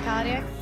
Cardiac. 0.00 0.61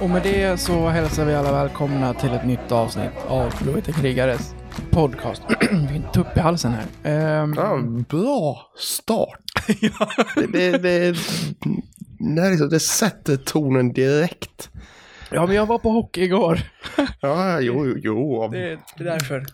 Och 0.00 0.10
med 0.10 0.22
det 0.22 0.60
så 0.60 0.88
hälsar 0.88 1.24
vi 1.24 1.34
alla 1.34 1.52
välkomna 1.52 2.14
till 2.14 2.30
ett 2.30 2.46
nytt 2.46 2.72
avsnitt 2.72 3.10
av 3.28 3.52
Blåvita 3.62 3.92
krigares 3.92 4.54
podcast. 4.90 5.42
Vilken 5.70 6.12
tupp 6.12 6.36
i 6.36 6.40
halsen 6.40 6.72
här. 6.72 6.84
Ehm, 7.12 7.54
Ja, 7.56 7.78
bra 8.08 8.72
start. 8.76 9.40
det, 10.36 10.46
det, 10.52 10.78
det, 10.78 11.16
det, 12.34 12.40
här 12.40 12.50
liksom, 12.50 12.68
det 12.68 12.80
sätter 12.80 13.36
tonen 13.36 13.92
direkt. 13.92 14.70
ja, 15.30 15.46
men 15.46 15.56
jag 15.56 15.66
var 15.66 15.78
på 15.78 15.90
hockey 15.90 16.22
igår. 16.22 16.60
Ja, 17.20 17.60
jo, 17.60 17.94
jo. 17.96 18.48
Det, 18.52 18.58
det 18.58 19.04
är 19.04 19.04
därför. 19.04 19.46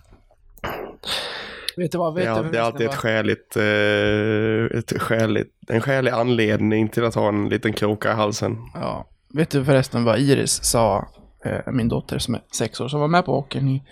Vet 1.77 1.93
du 1.93 1.99
vad? 1.99 2.15
Vet 2.15 2.25
Det 2.25 2.31
är, 2.31 2.43
du 2.43 2.51
det 2.51 2.59
är 2.59 2.63
alltid 2.63 2.87
ett 2.87 2.95
skäligt, 2.95 3.57
eh, 3.57 4.79
ett 4.79 5.03
skäligt, 5.03 5.51
en 5.69 5.81
skälig 5.81 6.11
anledning 6.11 6.89
till 6.89 7.05
att 7.05 7.15
ha 7.15 7.29
en 7.29 7.49
liten 7.49 7.73
kroka 7.73 8.11
i 8.11 8.15
halsen. 8.15 8.57
Ja. 8.75 9.07
Vet 9.29 9.51
du 9.51 9.65
förresten 9.65 10.05
vad 10.05 10.19
Iris 10.19 10.65
sa, 10.65 11.09
eh, 11.45 11.73
min 11.73 11.89
dotter 11.89 12.19
som 12.19 12.35
är 12.35 12.43
sex 12.57 12.81
år, 12.81 12.89
som 12.89 13.01
var 13.01 13.09
med 13.09 13.25
på 13.25 13.35
hockeyn 13.35 13.69
i, 13.69 13.83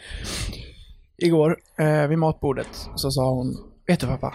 igår 1.17 1.59
eh, 1.79 2.07
vid 2.07 2.19
matbordet. 2.19 2.89
Så 2.95 3.11
sa 3.11 3.31
hon, 3.31 3.57
vet 3.87 4.01
du 4.01 4.07
pappa? 4.07 4.35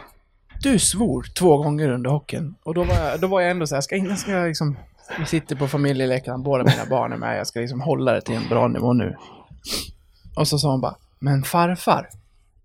Du 0.61 0.79
svor 0.79 1.25
två 1.37 1.57
gånger 1.57 1.89
under 1.89 2.09
hockeyn. 2.09 2.55
Och 2.63 2.73
då 2.73 2.83
var 2.83 2.95
jag, 2.95 3.21
då 3.21 3.27
var 3.27 3.41
jag 3.41 3.51
ändå 3.51 3.67
så 3.67 3.75
här, 3.75 3.81
ska, 3.81 3.95
jag 3.95 4.19
ska 4.19 4.31
jag 4.31 4.47
liksom, 4.47 4.77
vi 5.19 5.25
sitter 5.25 5.55
på 5.55 5.67
familjeläktaren, 5.67 6.43
båda 6.43 6.63
mina 6.63 6.85
barn 6.89 7.13
är 7.13 7.17
med, 7.17 7.39
jag 7.39 7.47
ska 7.47 7.59
liksom 7.59 7.81
hålla 7.81 8.13
det 8.13 8.21
till 8.21 8.35
en 8.35 8.49
bra 8.49 8.67
nivå 8.67 8.93
nu. 8.93 9.15
Och 10.35 10.47
så 10.47 10.59
sa 10.59 10.71
hon 10.71 10.81
bara, 10.81 10.95
men 11.19 11.43
farfar, 11.43 12.09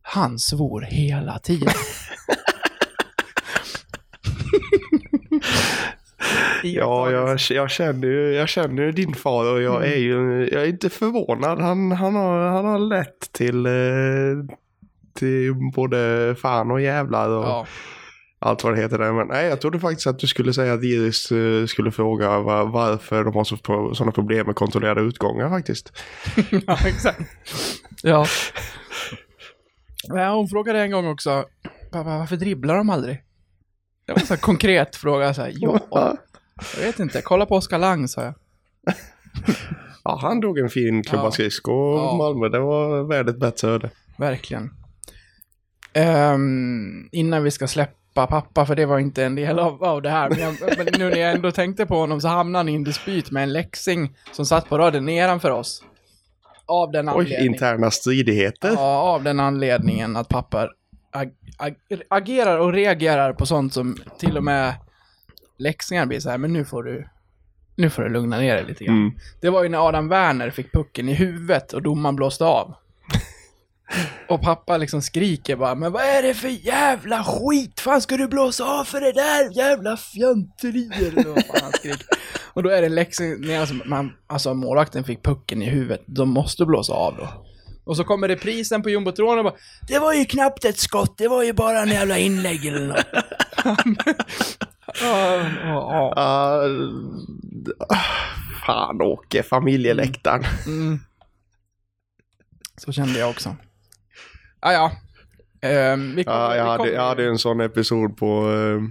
han 0.03 0.39
svor 0.39 0.81
hela 0.81 1.39
tiden. 1.39 1.69
Ja, 6.65 7.11
jag, 7.11 7.39
jag, 7.51 7.71
känner, 7.71 8.09
ju- 8.09 8.33
jag 8.35 8.49
känner 8.49 8.83
ju 8.83 8.93
din 8.93 9.15
far 9.15 9.53
och 9.53 9.63
jag 9.63 9.87
är 9.87 9.97
ju 9.97 10.49
jag 10.53 10.63
är 10.63 10.67
inte 10.67 10.91
förvånad. 10.91 11.61
Han, 11.61 11.93
han, 11.93 12.15
har, 12.15 12.39
han 12.49 12.65
har 12.65 12.79
lätt 12.79 13.33
till, 13.33 13.67
eh, 13.67 13.73
till 15.19 15.55
både 15.75 16.35
fan 16.39 16.71
och 16.71 16.81
jävlar 16.81 17.29
och 17.29 17.45
Ja, 17.45 17.67
allt 18.39 18.65
vad 18.65 18.75
det 18.75 18.81
heter 18.83 18.99
där. 18.99 19.13
Men 19.13 19.27
nej, 19.29 19.47
jag 19.47 19.61
trodde 19.61 19.81
faktiskt 19.81 20.07
att 20.07 20.19
du 20.19 20.27
skulle 20.27 20.53
säga 20.53 20.73
att 20.75 20.85
Iris 20.85 21.33
eh, 21.33 21.67
skulle 21.67 21.91
fråga 21.91 22.39
var, 22.41 22.65
varför 22.67 23.25
de 23.25 23.35
har 23.35 23.45
så, 23.45 23.57
sådana 23.95 24.13
problem 24.13 24.47
med 24.47 24.57
kontrollerade 24.57 25.01
utgångar 25.01 25.49
faktiskt. 25.49 25.93
ja 26.67 26.79
exakt. 26.87 27.21
Ja. 28.03 28.27
ja. 30.09 30.35
Hon 30.35 30.49
frågade 30.49 30.81
en 30.81 30.91
gång 30.91 31.07
också, 31.07 31.45
pappa 31.93 32.19
varför 32.19 32.37
dribblar 32.37 32.77
de 32.77 32.91
aldrig? 32.91 33.23
Det 34.07 34.13
var 34.13 34.21
en 34.21 34.27
sån 34.27 34.37
konkret 34.37 34.97
fråga, 34.97 35.35
så 35.35 35.43
här, 35.43 35.53
ja, 35.55 35.79
jag 36.77 36.83
vet 36.87 37.01
inte, 37.01 37.23
kolla 37.23 37.47
på 37.47 37.55
Oskar 37.57 37.79
Lang, 37.79 38.09
sa 38.09 38.23
jag. 38.23 38.35
Ja, 40.07 40.19
han 40.23 40.41
drog 40.41 40.59
en 40.59 40.69
fin 40.69 41.03
klubba 41.03 41.25
Ja. 41.25 41.31
skridskor 41.31 41.99
Ja. 41.99 42.17
Malmö. 42.17 42.49
Det 42.49 42.59
var 42.59 43.03
värd 43.03 43.29
ett 43.29 43.39
bättre 43.39 43.69
öde. 43.69 43.91
Verkligen. 44.17 44.71
Ehm, 45.93 47.09
innan 47.13 47.43
vi 47.43 47.51
ska 47.51 47.67
släppa 47.69 48.27
pappa, 48.27 48.67
för 48.67 48.77
det 48.77 48.87
var 48.87 48.99
inte 48.99 49.25
en 49.25 49.35
del 49.35 49.59
av, 49.59 49.85
av 49.85 50.03
det 50.03 50.11
här, 50.11 50.31
men, 50.31 50.39
jag, 50.39 50.55
men 50.79 50.87
nu 50.99 51.11
när 51.11 51.17
jag 51.17 51.33
ändå 51.33 51.51
tänkte 51.53 51.87
på 51.87 51.97
honom 51.97 52.21
så 52.21 52.29
hamnade 52.29 52.59
han 52.59 52.69
i 52.69 52.75
en 52.75 52.85
dispyt 52.85 53.31
med 53.31 53.43
en 53.43 53.53
läxing 53.53 54.17
som 54.33 54.47
satt 54.47 54.69
på 54.69 54.79
raden 54.79 55.05
nedanför 55.05 55.51
oss. 55.51 55.85
Av 56.67 56.93
den 56.93 57.09
Oj, 57.09 57.13
anledningen. 57.15 57.55
interna 57.55 57.91
stridigheter. 57.91 58.71
Ja, 58.75 58.99
av 59.01 59.23
den 59.23 59.41
anledningen 59.41 60.17
att 60.17 60.29
pappa 60.29 60.69
ag 61.13 61.31
ag 61.59 61.75
agerar 62.09 62.59
och 62.59 62.73
reagerar 62.73 63.33
på 63.33 63.47
sånt 63.47 63.73
som 63.75 63.97
till 64.19 64.37
och 64.37 64.45
med 64.45 64.75
läxingar 65.59 66.07
blir 66.07 66.21
så 66.21 66.31
här, 66.31 66.39
men 66.39 66.53
nu 66.53 66.65
får 66.65 66.83
du, 66.83 67.09
nu 67.77 67.91
får 67.91 68.03
du 68.03 68.09
lugna 68.09 68.39
ner 68.39 68.55
dig 68.55 68.65
lite 68.65 68.85
grann. 68.85 68.97
Mm. 68.97 69.19
Det 69.41 69.51
var 69.51 69.63
ju 69.63 69.69
när 69.69 69.89
Adam 69.89 70.09
Werner 70.09 70.51
fick 70.51 70.73
pucken 70.73 71.09
i 71.09 71.15
huvudet 71.15 71.73
och 71.73 71.83
domaren 71.83 72.17
blåste 72.17 72.45
av. 72.45 72.75
Och 74.29 74.43
pappa 74.43 74.77
liksom 74.77 75.03
skriker 75.03 75.57
bara, 75.57 75.75
men 75.75 75.93
vad 75.93 76.03
är 76.03 76.23
det 76.23 76.35
för 76.35 76.49
jävla 76.49 77.25
skit? 77.25 77.81
Fan 77.81 78.01
ska 78.03 78.17
du 78.17 78.29
blåsa 78.29 78.65
av 78.65 78.85
för 78.85 79.01
det 79.01 79.13
där? 79.13 79.57
Jävla 79.57 79.97
fjanterier! 79.97 81.19
eller 81.19 81.35
vad 81.35 81.47
fan 81.47 81.61
han 81.63 81.73
skriker. 81.73 82.07
Och 82.55 82.63
då 82.63 82.71
är 82.71 82.83
det 82.83 82.89
läxing, 82.89 83.37
nej, 83.41 83.57
alltså, 83.57 83.75
man, 83.85 84.13
alltså 84.27 84.55
målvakten 84.55 85.05
fick 85.05 85.23
pucken 85.23 85.63
i 85.63 85.71
huvudet, 85.71 86.03
de 86.07 86.29
måste 86.29 86.65
blåsa 86.65 86.93
av 86.93 87.17
då. 87.17 87.29
Och 87.85 87.97
så 87.97 88.05
kommer 88.05 88.29
reprisen 88.29 88.83
på 88.83 88.91
jumbotronen 88.91 89.39
och 89.39 89.45
bara 89.45 89.55
Det 89.89 89.99
var 89.99 90.15
ju 90.15 90.25
knappt 90.25 90.65
ett 90.65 90.79
skott, 90.79 91.19
det 91.19 91.29
var 91.29 91.43
ju 91.43 91.53
bara 91.53 91.83
en 91.83 91.89
jävla 91.89 92.19
inlägg 92.19 92.67
eller 92.67 92.87
något. 92.87 93.07
Ah, 96.17 96.63
fan 98.67 99.03
Åke, 99.03 99.43
familjeläktaren. 99.43 100.45
Mm. 100.67 100.99
Så 102.77 102.93
kände 102.93 103.19
jag 103.19 103.31
också. 103.31 103.57
Ah, 104.61 104.73
ja, 104.73 104.93
ehm, 105.61 106.17
vi 106.17 106.25
kom, 106.25 106.35
Ja, 106.35 106.57
jag, 106.57 106.65
hade, 106.65 106.91
jag 106.91 107.03
hade 107.03 107.27
en 107.27 107.39
sån 107.39 107.61
episod 107.61 108.17
på... 108.17 108.53
Eh, 108.53 108.83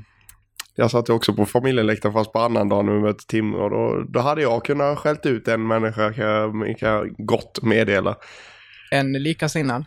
jag 0.76 0.92
satt 0.92 1.10
ju 1.10 1.14
också 1.14 1.34
på 1.34 1.46
familjeläktaren 1.46 2.14
fast 2.14 2.34
på 2.34 2.40
annan 2.40 2.70
dag 2.70 2.86
när 2.86 2.94
vi 2.94 3.00
mötte 3.00 3.28
Tim 3.28 3.54
och 3.54 3.70
då, 3.70 4.04
då 4.10 4.20
hade 4.20 4.42
jag 4.42 4.66
kunnat 4.66 5.00
skällt 5.00 5.26
ut 5.26 5.48
en 5.48 5.68
människa 5.68 6.14
kan 6.14 6.26
jag, 6.26 6.78
kan 6.80 6.90
jag 6.90 7.16
gott 7.18 7.62
meddela. 7.62 8.16
En 8.92 9.14
likasinnad. 9.14 9.86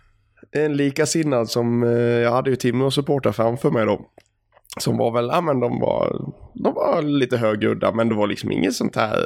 En 0.52 0.76
likasinnad 0.76 1.48
som, 1.48 1.82
eh, 1.82 1.90
jag 1.98 2.30
hade 2.30 2.50
ju 2.50 2.56
Tim 2.56 2.80
och 2.80 2.94
supportrar 2.94 3.32
framför 3.32 3.70
mig 3.70 3.86
då. 3.86 4.10
Som 4.80 4.96
var 4.96 5.10
väl, 5.10 5.26
ja 5.26 5.40
men 5.40 5.60
de 5.60 5.80
var, 5.80 6.32
de 6.54 6.74
var 6.74 7.02
lite 7.02 7.36
högljudda 7.36 7.92
men 7.92 8.08
det 8.08 8.14
var 8.14 8.26
liksom 8.26 8.52
inget 8.52 8.74
sånt 8.74 8.96
här, 8.96 9.18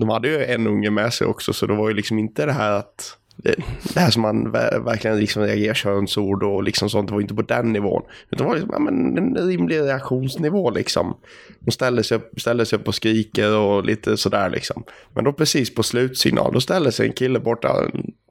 de 0.00 0.08
hade 0.08 0.28
ju 0.28 0.44
en 0.44 0.66
unge 0.66 0.90
med 0.90 1.12
sig 1.12 1.26
också 1.26 1.52
så 1.52 1.66
det 1.66 1.74
var 1.74 1.88
ju 1.88 1.94
liksom 1.94 2.18
inte 2.18 2.46
det 2.46 2.52
här 2.52 2.72
att, 2.72 3.18
det, 3.42 3.54
här 3.96 4.10
som 4.10 4.22
man 4.22 4.50
verkligen 4.84 5.18
liksom 5.18 5.42
reagerar 5.42 5.74
könsord 5.74 6.42
och 6.42 6.62
liksom 6.62 6.90
sånt, 6.90 7.08
det 7.08 7.14
var 7.14 7.20
inte 7.20 7.34
på 7.34 7.42
den 7.42 7.72
nivån. 7.72 8.02
Utan 8.30 8.46
det 8.46 8.48
var 8.48 8.54
liksom, 8.54 8.70
ja 8.72 8.78
men 8.78 9.18
en 9.18 9.48
rimlig 9.48 9.80
reaktionsnivå 9.80 10.70
liksom. 10.70 11.16
De 11.60 11.70
ställer 11.70 12.02
sig, 12.02 12.16
upp- 12.16 12.40
ställer 12.40 12.64
sig 12.64 12.78
upp 12.78 12.88
och 12.88 12.94
skriker 12.94 13.56
och 13.56 13.84
lite 13.84 14.16
sådär 14.16 14.50
liksom. 14.50 14.84
Men 15.14 15.24
då 15.24 15.32
precis 15.32 15.74
på 15.74 15.82
slutsignal, 15.82 16.52
då 16.52 16.60
ställer 16.60 16.90
sig 16.90 17.06
en 17.06 17.12
kille 17.12 17.40
borta, 17.40 17.90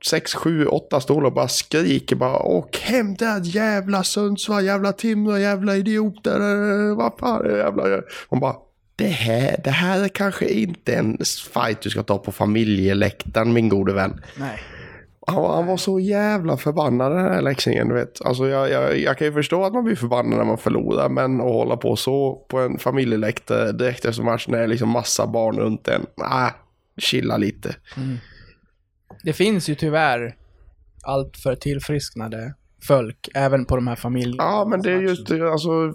sex, 0.09 0.33
sju, 0.33 0.66
åtta 0.66 1.01
stolar 1.01 1.25
och 1.25 1.33
bara 1.33 1.47
skriker 1.47 2.16
bara 2.16 2.39
Åk 2.39 2.77
hem 2.77 3.16
där 3.16 3.41
jävla 3.44 4.03
Sundsvall, 4.03 4.66
jävla 4.66 4.91
Timrå, 4.91 5.38
jävla 5.38 5.75
idioter, 5.75 6.39
vad 6.95 7.12
fan 7.19 7.45
är 7.45 7.50
det 7.50 7.57
jävla... 7.57 7.83
Man 8.31 8.39
bara, 8.39 8.56
det 8.95 9.07
här, 9.07 9.62
det 9.63 9.69
här 9.69 10.03
är 10.03 10.07
kanske 10.07 10.45
inte 10.45 10.94
en 10.94 11.18
fight 11.53 11.81
du 11.81 11.89
ska 11.89 12.03
ta 12.03 12.18
på 12.18 12.31
familjeläktaren 12.31 13.53
min 13.53 13.69
gode 13.69 13.94
vän. 13.94 14.21
Nej. 14.36 14.59
Han, 15.31 15.42
var- 15.42 15.56
han 15.56 15.66
var 15.68 15.78
så 15.78 16.00
jävla 16.00 16.57
förbannad 16.57 17.12
den 17.12 17.19
här 17.19 17.42
läxingen, 17.42 17.88
du 17.89 17.95
vet. 17.95 18.22
Alltså 18.25 18.48
jag, 18.48 18.69
jag, 18.72 18.98
jag 19.00 19.18
kan 19.18 19.28
ju 19.28 19.33
förstå 19.33 19.63
att 19.63 19.74
man 19.74 19.83
blir 19.83 19.95
förbannad 19.95 20.38
när 20.38 20.45
man 20.45 20.57
förlorar, 20.57 21.10
men 21.10 21.36
att 21.42 21.48
hålla 21.54 21.78
på 21.78 21.95
så 21.95 22.45
på 22.50 22.60
en 22.60 22.80
familjeläktare 22.80 23.72
direkt 23.72 24.06
efter 24.06 24.24
matchen 24.24 24.51
när 24.51 24.57
det 24.57 24.63
är 24.63 24.68
liksom 24.68 24.89
massa 24.89 25.28
barn 25.28 25.57
runt 25.60 25.88
en. 25.88 26.06
Nej, 26.18 26.51
chilla 26.98 27.38
lite. 27.38 27.75
Det 29.24 29.33
finns 29.33 29.69
ju 29.69 29.75
tyvärr 29.75 30.36
allt 31.04 31.38
för 31.38 31.56
tillfrisknade 31.56 32.54
folk, 32.88 33.30
även 33.36 33.66
på 33.66 33.75
de 33.75 33.88
här 33.88 33.95
familjerna. 33.95 34.44
Ja, 34.44 34.66
men 34.69 34.81
det 34.81 34.92
är 34.92 35.01
just 35.01 35.31
alltså. 35.31 35.94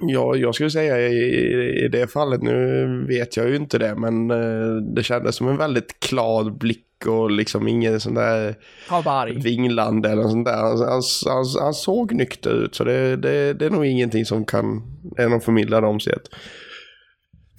Ja, 0.00 0.36
jag 0.36 0.54
skulle 0.54 0.70
säga 0.70 1.08
i, 1.08 1.84
i 1.84 1.88
det 1.88 2.06
fallet, 2.12 2.42
nu 2.42 2.86
vet 3.08 3.36
jag 3.36 3.48
ju 3.48 3.56
inte 3.56 3.78
det, 3.78 3.94
men 3.94 4.30
eh, 4.30 4.76
det 4.94 5.02
kändes 5.02 5.36
som 5.36 5.48
en 5.48 5.56
väldigt 5.56 6.00
klar 6.00 6.50
blick 6.50 6.86
och 7.06 7.30
liksom 7.30 7.68
ingen 7.68 8.00
sån 8.00 8.14
där 8.14 8.54
Havarg. 8.88 9.38
vingland 9.42 10.06
eller 10.06 10.22
sånt 10.22 10.46
där. 10.46 10.56
Han, 10.56 10.78
han, 10.78 11.02
han, 11.26 11.44
han 11.62 11.74
såg 11.74 12.12
nykter 12.12 12.50
ut 12.64 12.74
så 12.74 12.84
det, 12.84 13.16
det, 13.16 13.52
det 13.54 13.66
är 13.66 13.70
nog 13.70 13.86
ingenting 13.86 14.24
som 14.26 14.44
kan, 14.44 14.82
är 15.18 15.28
någon 15.28 15.40
förmildrande 15.40 15.88
omständighet. 15.88 16.28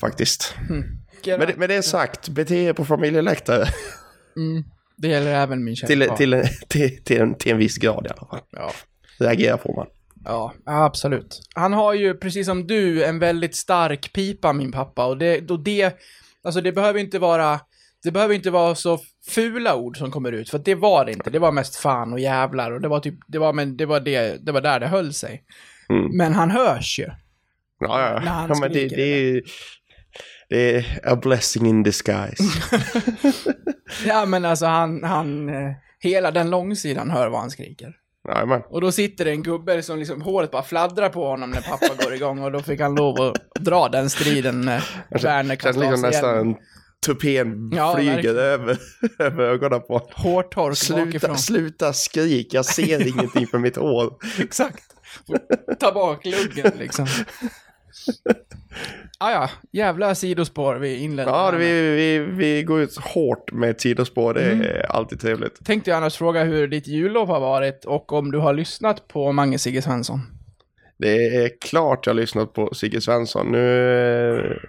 Faktiskt. 0.01 0.55
Med, 1.25 1.39
det- 1.47 1.57
med 1.57 1.69
det 1.69 1.83
sagt, 1.83 2.29
bete 2.29 2.55
er 2.55 2.73
på 2.73 2.85
familjeläktare. 2.85 3.65
Mm. 4.37 4.63
Det 4.97 5.07
gäller 5.07 5.33
även 5.33 5.63
min 5.63 5.75
kära 5.75 5.87
Till, 5.87 6.09
till, 6.17 6.43
till, 6.67 7.03
till, 7.03 7.21
en, 7.21 7.35
till 7.35 7.51
en 7.51 7.57
viss 7.57 7.77
grad 7.77 8.05
i 8.05 8.09
alla 8.09 8.27
fall. 8.29 8.39
Ja. 8.51 8.71
Reagera 9.19 9.57
får 9.57 9.75
man. 9.75 9.87
Ja, 10.25 10.53
absolut. 10.65 11.41
Han 11.55 11.73
har 11.73 11.93
ju, 11.93 12.13
precis 12.13 12.45
som 12.45 12.67
du, 12.67 13.03
en 13.03 13.19
väldigt 13.19 13.55
stark 13.55 14.13
pipa, 14.13 14.53
min 14.53 14.71
pappa. 14.71 15.05
Och 15.05 15.17
det, 15.17 15.51
och 15.51 15.59
det, 15.63 15.95
alltså 16.43 16.61
det 16.61 16.71
behöver 16.71 16.99
inte 16.99 17.19
vara, 17.19 17.59
det 18.03 18.11
behöver 18.11 18.35
inte 18.35 18.51
vara 18.51 18.75
så 18.75 18.99
fula 19.27 19.75
ord 19.75 19.97
som 19.97 20.11
kommer 20.11 20.31
ut, 20.31 20.49
för 20.49 20.59
det 20.59 20.75
var 20.75 21.05
det 21.05 21.11
inte. 21.11 21.29
Det 21.29 21.39
var 21.39 21.51
mest 21.51 21.75
fan 21.75 22.13
och 22.13 22.19
jävlar 22.19 22.71
och 22.71 22.81
det 22.81 22.87
var 22.87 22.99
typ, 22.99 23.19
det 23.27 23.39
var, 23.39 23.53
men 23.53 23.77
det 23.77 23.85
var 23.85 23.99
det, 23.99 24.45
det 24.45 24.51
var 24.51 24.61
där 24.61 24.79
det 24.79 24.87
höll 24.87 25.13
sig. 25.13 25.43
Mm. 25.89 26.17
Men 26.17 26.33
han 26.33 26.51
hörs 26.51 26.99
ju. 26.99 27.09
Ja, 27.79 28.01
ja. 28.01 28.19
När 28.19 28.31
han 28.31 28.49
ja 28.49 28.59
men 28.59 28.73
det, 28.73 28.87
det, 28.87 29.03
är, 29.03 29.41
det 30.49 30.75
är 30.75 30.99
a 31.03 31.15
blessing 31.15 31.67
in 31.67 31.83
disguise. 31.83 32.43
Ja, 34.05 34.25
men 34.25 34.45
alltså 34.45 34.65
han, 34.65 35.03
han, 35.03 35.49
eh, 35.49 35.71
hela 35.99 36.31
den 36.31 36.49
långsidan 36.49 37.11
hör 37.11 37.29
vad 37.29 37.39
han 37.39 37.49
skriker. 37.49 37.95
Jajamän. 38.27 38.61
Och 38.69 38.81
då 38.81 38.91
sitter 38.91 39.25
det 39.25 39.31
en 39.31 39.43
gubbe 39.43 39.83
som 39.83 39.99
liksom, 39.99 40.21
håret 40.21 40.51
bara 40.51 40.63
fladdrar 40.63 41.09
på 41.09 41.27
honom 41.27 41.49
när 41.49 41.61
pappa 41.61 42.03
går 42.03 42.13
igång 42.13 42.43
och 42.43 42.51
då 42.51 42.59
fick 42.59 42.79
han 42.79 42.95
lov 42.95 43.21
att 43.21 43.55
dra 43.59 43.89
den 43.89 44.09
striden 44.09 44.61
när 44.61 44.83
Werner 45.09 45.55
Känns 45.55 45.61
kastade 45.61 45.85
av 45.85 45.91
liksom 45.91 46.11
sig 46.11 46.21
nästan. 46.21 46.55
Tupén 47.03 47.71
Ja, 47.75 47.95
flyger 47.95 48.13
verkligen. 48.13 48.37
över, 48.37 48.77
över 49.19 49.43
ögonen 49.43 49.81
på 49.81 49.93
honom. 49.93 50.07
Hårtork 50.13 50.77
Sluta, 50.77 51.05
bakifrån. 51.05 51.37
sluta 51.37 51.93
skrik, 51.93 52.53
jag 52.53 52.65
ser 52.65 53.07
ingenting 53.17 53.47
för 53.47 53.57
mitt 53.59 53.75
hår. 53.75 54.13
Exakt. 54.41 54.83
Ta 55.79 55.91
bak 55.91 56.25
luggen 56.25 56.71
liksom. 56.79 57.07
Ah, 59.17 59.31
ja, 59.31 59.49
jävla 59.71 60.15
sidospår 60.15 60.75
vi 60.75 60.95
inledde. 60.97 61.31
Ja, 61.31 61.51
vi, 61.51 61.65
vi, 61.95 62.19
vi 62.19 62.63
går 62.63 62.81
ut 62.81 62.97
hårt 62.97 63.51
med 63.51 63.69
ett 63.69 63.81
sidospår, 63.81 64.33
det 64.33 64.41
Mm. 64.51 64.61
är 64.61 64.91
alltid 64.91 65.19
trevligt. 65.21 65.65
Tänkte 65.65 65.89
jag 65.89 65.97
annars 65.97 66.17
fråga 66.17 66.43
hur 66.43 66.67
ditt 66.67 66.87
jullov 66.87 67.27
har 67.27 67.39
varit 67.39 67.85
och 67.85 68.13
om 68.13 68.31
du 68.31 68.37
har 68.37 68.53
lyssnat 68.53 69.07
på 69.07 69.31
Mange 69.31 69.57
Sigge 69.59 69.81
Svensson. 69.81 70.19
Det 70.97 71.25
är 71.45 71.51
klart 71.61 72.05
jag 72.05 72.13
har 72.13 72.19
lyssnat 72.21 72.53
på 72.53 72.73
Sigge 72.73 73.01
Svensson. 73.01 73.47
Nu 73.51 74.59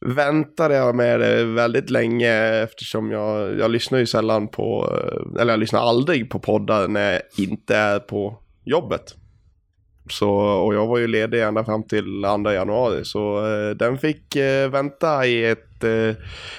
väntade 0.00 0.74
jag 0.74 0.94
med 0.94 1.20
det 1.20 1.44
väldigt 1.44 1.90
länge 1.90 2.62
eftersom 2.62 3.10
jag, 3.10 3.58
jag 3.58 3.70
lyssnar 3.70 3.98
ju 3.98 4.06
sällan 4.06 4.48
på, 4.48 4.98
eller 5.40 5.52
jag 5.52 5.60
lyssnar 5.60 5.80
aldrig 5.80 6.30
på 6.30 6.38
poddar 6.38 6.88
när 6.88 7.12
jag 7.12 7.22
inte 7.38 7.76
är 7.76 7.98
på 7.98 8.38
jobbet. 8.64 9.14
Så, 10.10 10.30
och 10.38 10.74
jag 10.74 10.86
var 10.86 10.98
ju 10.98 11.06
ledig 11.06 11.42
ända 11.42 11.64
fram 11.64 11.82
till 11.82 12.22
2 12.44 12.50
januari 12.50 13.04
så 13.04 13.46
eh, 13.46 13.70
den 13.70 13.98
fick 13.98 14.36
eh, 14.36 14.70
vänta 14.70 15.26
i 15.26 15.44
ett, 15.44 15.84
eh, 15.84 16.16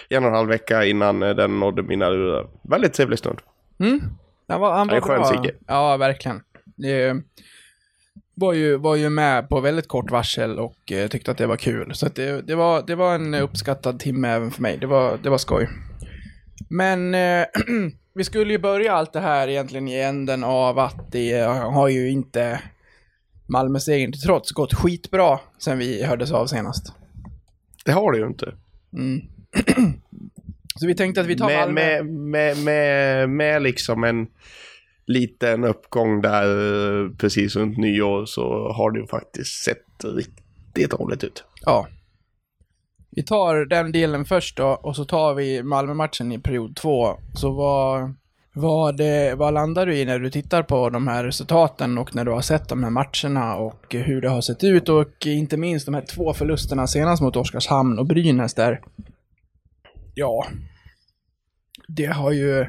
en 0.10 0.24
och 0.24 0.30
en 0.30 0.34
halv 0.34 0.50
vecka 0.50 0.86
innan 0.86 1.24
eh, 1.24 1.30
den 1.30 1.60
nådde 1.60 1.84
mina 1.84 2.10
lurar. 2.10 2.48
Väldigt 2.64 2.94
trevlig 2.94 3.20
stund. 3.20 3.40
Mm? 3.80 4.02
Han 4.48 4.62
var, 4.62 4.74
han 4.74 4.88
var 4.88 4.96
är 4.96 5.02
skön. 5.02 5.26
Sigge. 5.26 5.56
Ja, 5.68 5.98
verkligen. 5.98 6.42
Det 6.76 7.16
var 8.42 8.54
ju, 8.54 8.78
var 8.78 8.96
ju 8.96 9.10
med 9.10 9.50
på 9.50 9.60
väldigt 9.60 9.88
kort 9.88 10.12
varsel 10.12 10.60
och 10.60 10.92
eh, 10.92 11.08
tyckte 11.08 11.32
att 11.32 11.38
det 11.38 11.48
var 11.48 11.58
kul. 11.58 11.96
Så 11.96 12.08
det, 12.08 12.42
det, 12.42 12.56
var, 12.56 12.84
det 12.88 12.96
var 12.96 13.16
en 13.16 13.34
uppskattad 13.34 14.00
timme 14.00 14.30
även 14.30 14.52
för 14.52 14.62
mig. 14.62 14.78
Det 14.78 14.88
var, 14.88 15.20
det 15.24 15.30
var 15.30 15.38
skoj. 15.38 15.70
Men 16.70 17.16
eh, 17.16 17.46
vi 18.16 18.24
skulle 18.24 18.54
ju 18.54 18.60
börja 18.60 18.94
allt 18.94 19.14
det 19.14 19.20
här 19.20 19.48
egentligen 19.48 19.88
i 19.88 20.00
änden 20.00 20.44
av 20.44 20.80
att 20.80 21.12
det 21.12 21.42
har 21.48 21.88
ju 21.88 22.10
inte 22.10 22.62
Malmö-segern 23.48 24.12
till 24.12 24.22
trots 24.22 24.52
gått 24.52 24.74
skitbra 24.74 25.40
sen 25.58 25.78
vi 25.78 26.04
hördes 26.04 26.32
av 26.32 26.48
senast. 26.48 26.94
Det 27.86 27.92
har 27.92 28.12
det 28.12 28.18
ju 28.18 28.28
inte. 28.28 28.54
Mm. 28.94 29.22
Så 30.76 30.88
vi 30.88 30.96
tänkte 30.96 31.22
att 31.22 31.28
vi 31.28 31.38
tar 31.38 31.48
med, 31.48 31.58
Malmö. 31.58 32.04
med, 32.04 32.06
med, 32.06 32.58
med, 32.58 33.30
med 33.30 33.62
liksom 33.62 34.04
en 34.04 34.28
liten 35.08 35.64
uppgång 35.64 36.22
där 36.22 36.48
eh, 37.04 37.10
precis 37.18 37.56
runt 37.56 37.78
nyår 37.78 38.26
så 38.26 38.72
har 38.72 38.92
det 38.92 39.00
ju 39.00 39.08
faktiskt 39.08 39.64
sett 39.64 40.16
riktigt 40.16 40.92
dåligt 40.92 41.24
ut. 41.24 41.44
Ja. 41.62 41.88
Vi 43.16 43.24
tar 43.24 43.66
den 43.66 43.92
delen 43.92 44.26
först 44.26 44.58
då, 44.58 44.68
och 44.68 44.96
så 44.96 45.06
tar 45.06 45.34
vi 45.34 45.64
Malmö-matchen 45.64 46.32
i 46.32 46.40
period 46.40 46.76
två. 46.76 47.18
Så 47.34 47.52
vad, 47.52 48.14
vad, 48.54 48.98
det, 48.98 49.36
vad 49.36 49.54
landar 49.54 49.86
du 49.86 49.98
i 49.98 50.06
när 50.06 50.20
du 50.20 50.30
tittar 50.30 50.64
på 50.64 50.90
de 50.90 51.08
här 51.08 51.24
resultaten 51.24 51.98
och 51.98 52.16
när 52.16 52.26
du 52.26 52.32
har 52.32 52.42
sett 52.42 52.70
de 52.70 52.84
här 52.84 52.90
matcherna 52.90 53.56
och 53.56 53.86
hur 53.94 54.22
det 54.22 54.30
har 54.30 54.42
sett 54.42 54.64
ut 54.64 54.90
och 54.90 55.26
inte 55.26 55.58
minst 55.58 55.86
de 55.86 55.96
här 55.96 56.06
två 56.06 56.34
förlusterna 56.34 56.88
senast 56.88 57.22
mot 57.22 57.36
Oskarshamn 57.36 58.00
och 58.00 58.06
Brynäs 58.06 58.54
där. 58.54 58.82
Ja. 60.14 60.46
Det 61.88 62.06
har 62.06 62.32
ju 62.32 62.66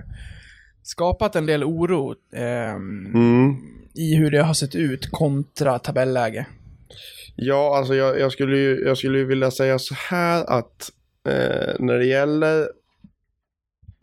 skapat 0.83 1.37
en 1.37 1.47
del 1.47 1.65
oro 1.65 2.15
ehm, 2.33 3.07
Mm. 3.15 3.57
i 3.95 4.15
hur 4.17 4.31
det 4.31 4.43
har 4.43 4.55
sett 4.55 4.75
ut 4.75 5.11
kontra 5.11 5.79
tabelläge. 5.79 6.47
Ja, 7.37 7.77
alltså 7.79 7.95
jag, 7.95 8.21
jag, 8.21 8.33
skulle 8.33 8.57
ju, 8.59 8.83
jag 8.87 8.99
skulle 8.99 9.19
ju 9.19 9.25
vilja 9.25 9.51
säga 9.51 9.79
så 9.79 9.95
här 9.95 10.45
att 10.51 10.91
eh, 11.29 11.75
när 11.79 11.99
det 11.99 12.07
gäller 12.07 12.69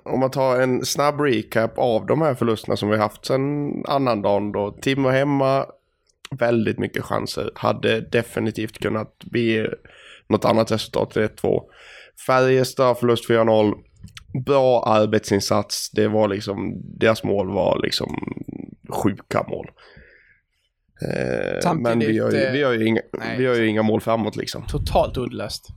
om 0.03 0.19
man 0.19 0.31
tar 0.31 0.61
en 0.61 0.85
snabb 0.85 1.19
recap 1.21 1.77
av 1.77 2.05
de 2.05 2.21
här 2.21 2.35
förlusterna 2.35 2.77
som 2.77 2.89
vi 2.89 2.97
haft 2.97 3.25
sen 3.25 3.71
annan 3.87 4.21
dagen 4.21 4.51
då. 4.51 4.71
Timrå 4.81 5.09
hemma, 5.09 5.65
väldigt 6.39 6.79
mycket 6.79 7.03
chanser. 7.03 7.51
Hade 7.55 8.01
definitivt 8.01 8.79
kunnat 8.79 9.23
bli 9.23 9.67
något 10.27 10.45
annat 10.45 10.71
resultat, 10.71 11.15
1-2. 11.15 11.61
Färjestad, 12.27 12.97
förlust 12.97 13.29
4-0. 13.29 13.73
Bra 14.45 14.83
arbetsinsats. 14.83 15.91
Det 15.91 16.07
var 16.07 16.27
liksom, 16.27 16.81
deras 16.99 17.23
mål 17.23 17.53
var 17.53 17.79
liksom 17.83 18.09
sjuka 18.89 19.45
mål. 19.49 19.67
Eh, 21.01 21.73
men 21.75 21.99
vi 21.99 22.19
har, 22.19 22.31
ju, 22.31 22.37
eh, 22.37 22.51
vi, 22.51 22.63
har 22.63 22.73
ju 22.73 22.87
inga, 22.87 23.01
nej. 23.19 23.37
vi 23.37 23.45
har 23.45 23.55
ju 23.55 23.67
inga 23.67 23.83
mål 23.83 24.01
framåt 24.01 24.35
liksom. 24.35 24.63
Totalt 24.67 25.17
uddlöst. 25.17 25.67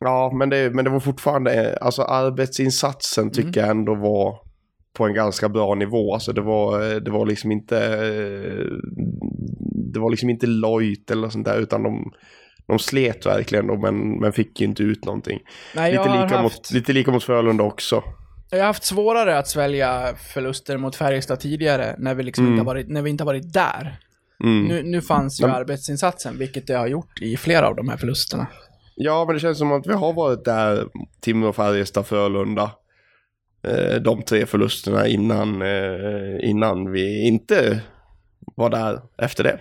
Ja, 0.00 0.32
men 0.34 0.50
det, 0.50 0.74
men 0.74 0.84
det 0.84 0.90
var 0.90 1.00
fortfarande, 1.00 1.76
alltså 1.80 2.02
arbetsinsatsen 2.02 3.30
tycker 3.30 3.60
jag 3.60 3.70
ändå 3.70 3.94
var 3.94 4.38
på 4.92 5.06
en 5.06 5.14
ganska 5.14 5.48
bra 5.48 5.74
nivå. 5.74 6.14
Alltså 6.14 6.32
det 6.32 6.40
var, 6.40 7.00
det 7.00 7.10
var 7.10 7.26
liksom 7.26 7.52
inte, 7.52 7.78
eh, 7.78 8.66
det 9.92 10.00
var 10.00 10.10
liksom 10.10 10.30
inte 10.30 10.46
lojt 10.46 11.10
eller 11.10 11.28
sånt 11.28 11.46
där, 11.46 11.58
utan 11.58 11.82
de, 11.82 12.12
de 12.70 12.78
slet 12.78 13.26
verkligen 13.26 13.66
då, 13.66 13.76
men, 13.76 14.18
men 14.20 14.32
fick 14.32 14.60
ju 14.60 14.66
inte 14.66 14.82
ut 14.82 15.04
någonting. 15.04 15.40
Nej, 15.74 15.92
Lite 15.92 16.04
lika, 16.04 16.18
haft, 16.18 16.42
mot, 16.42 16.70
lite 16.70 16.92
lika 16.92 17.10
mot 17.10 17.24
Frölunda 17.24 17.64
också. 17.64 18.02
jag 18.50 18.58
har 18.58 18.66
haft 18.66 18.84
svårare 18.84 19.38
att 19.38 19.48
svälja 19.48 20.14
förluster 20.34 20.76
mot 20.76 20.96
Färjestad 20.96 21.40
tidigare 21.40 21.94
när 21.98 22.14
vi, 22.14 22.22
liksom 22.22 22.44
Mm. 22.44 22.54
inte, 22.54 22.60
har 22.60 22.74
varit, 22.74 22.88
när 22.88 23.02
vi 23.02 23.10
inte 23.10 23.24
har 23.24 23.26
varit 23.26 23.52
där. 23.52 23.98
Mm. 24.44 24.64
Nu, 24.64 24.82
nu 24.82 25.00
fanns 25.02 25.40
ju 25.40 25.46
Men- 25.46 25.54
arbetsinsatsen, 25.54 26.38
vilket 26.38 26.66
det 26.66 26.74
har 26.74 26.86
gjort 26.86 27.20
i 27.22 27.36
flera 27.36 27.68
av 27.68 27.76
de 27.76 27.88
här 27.88 27.96
förlusterna. 27.96 28.46
Ja, 28.96 29.24
men 29.24 29.34
det 29.34 29.40
känns 29.40 29.58
som 29.58 29.72
att 29.72 29.86
vi 29.86 29.92
har 29.94 30.12
varit 30.12 30.44
där, 30.44 30.86
Timrå, 31.20 31.52
Färjestad, 31.52 32.06
Frölunda. 32.06 32.70
Eh, 33.66 33.94
de 34.00 34.22
tre 34.22 34.46
förlusterna 34.46 35.06
innan, 35.06 35.62
eh, 35.62 36.48
innan 36.50 36.90
vi 36.92 37.26
inte 37.26 37.80
var 38.56 38.70
där 38.70 39.00
efter 39.22 39.44
det. 39.44 39.58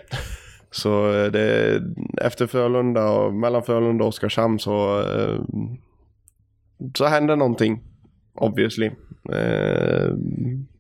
Så 0.72 1.14
eh, 1.14 1.32
det, 1.32 1.82
efter 2.22 2.48
Frölunda 2.48 3.10
och 3.10 3.34
mellan 3.34 3.64
Frölunda 3.64 4.04
och 4.04 4.08
Oskarshamn 4.08 4.60
så, 4.60 5.02
eh, 5.02 5.40
så 6.98 7.06
hände 7.06 7.36
någonting, 7.36 7.82
obviously. 8.36 8.86
Eh, 9.32 10.10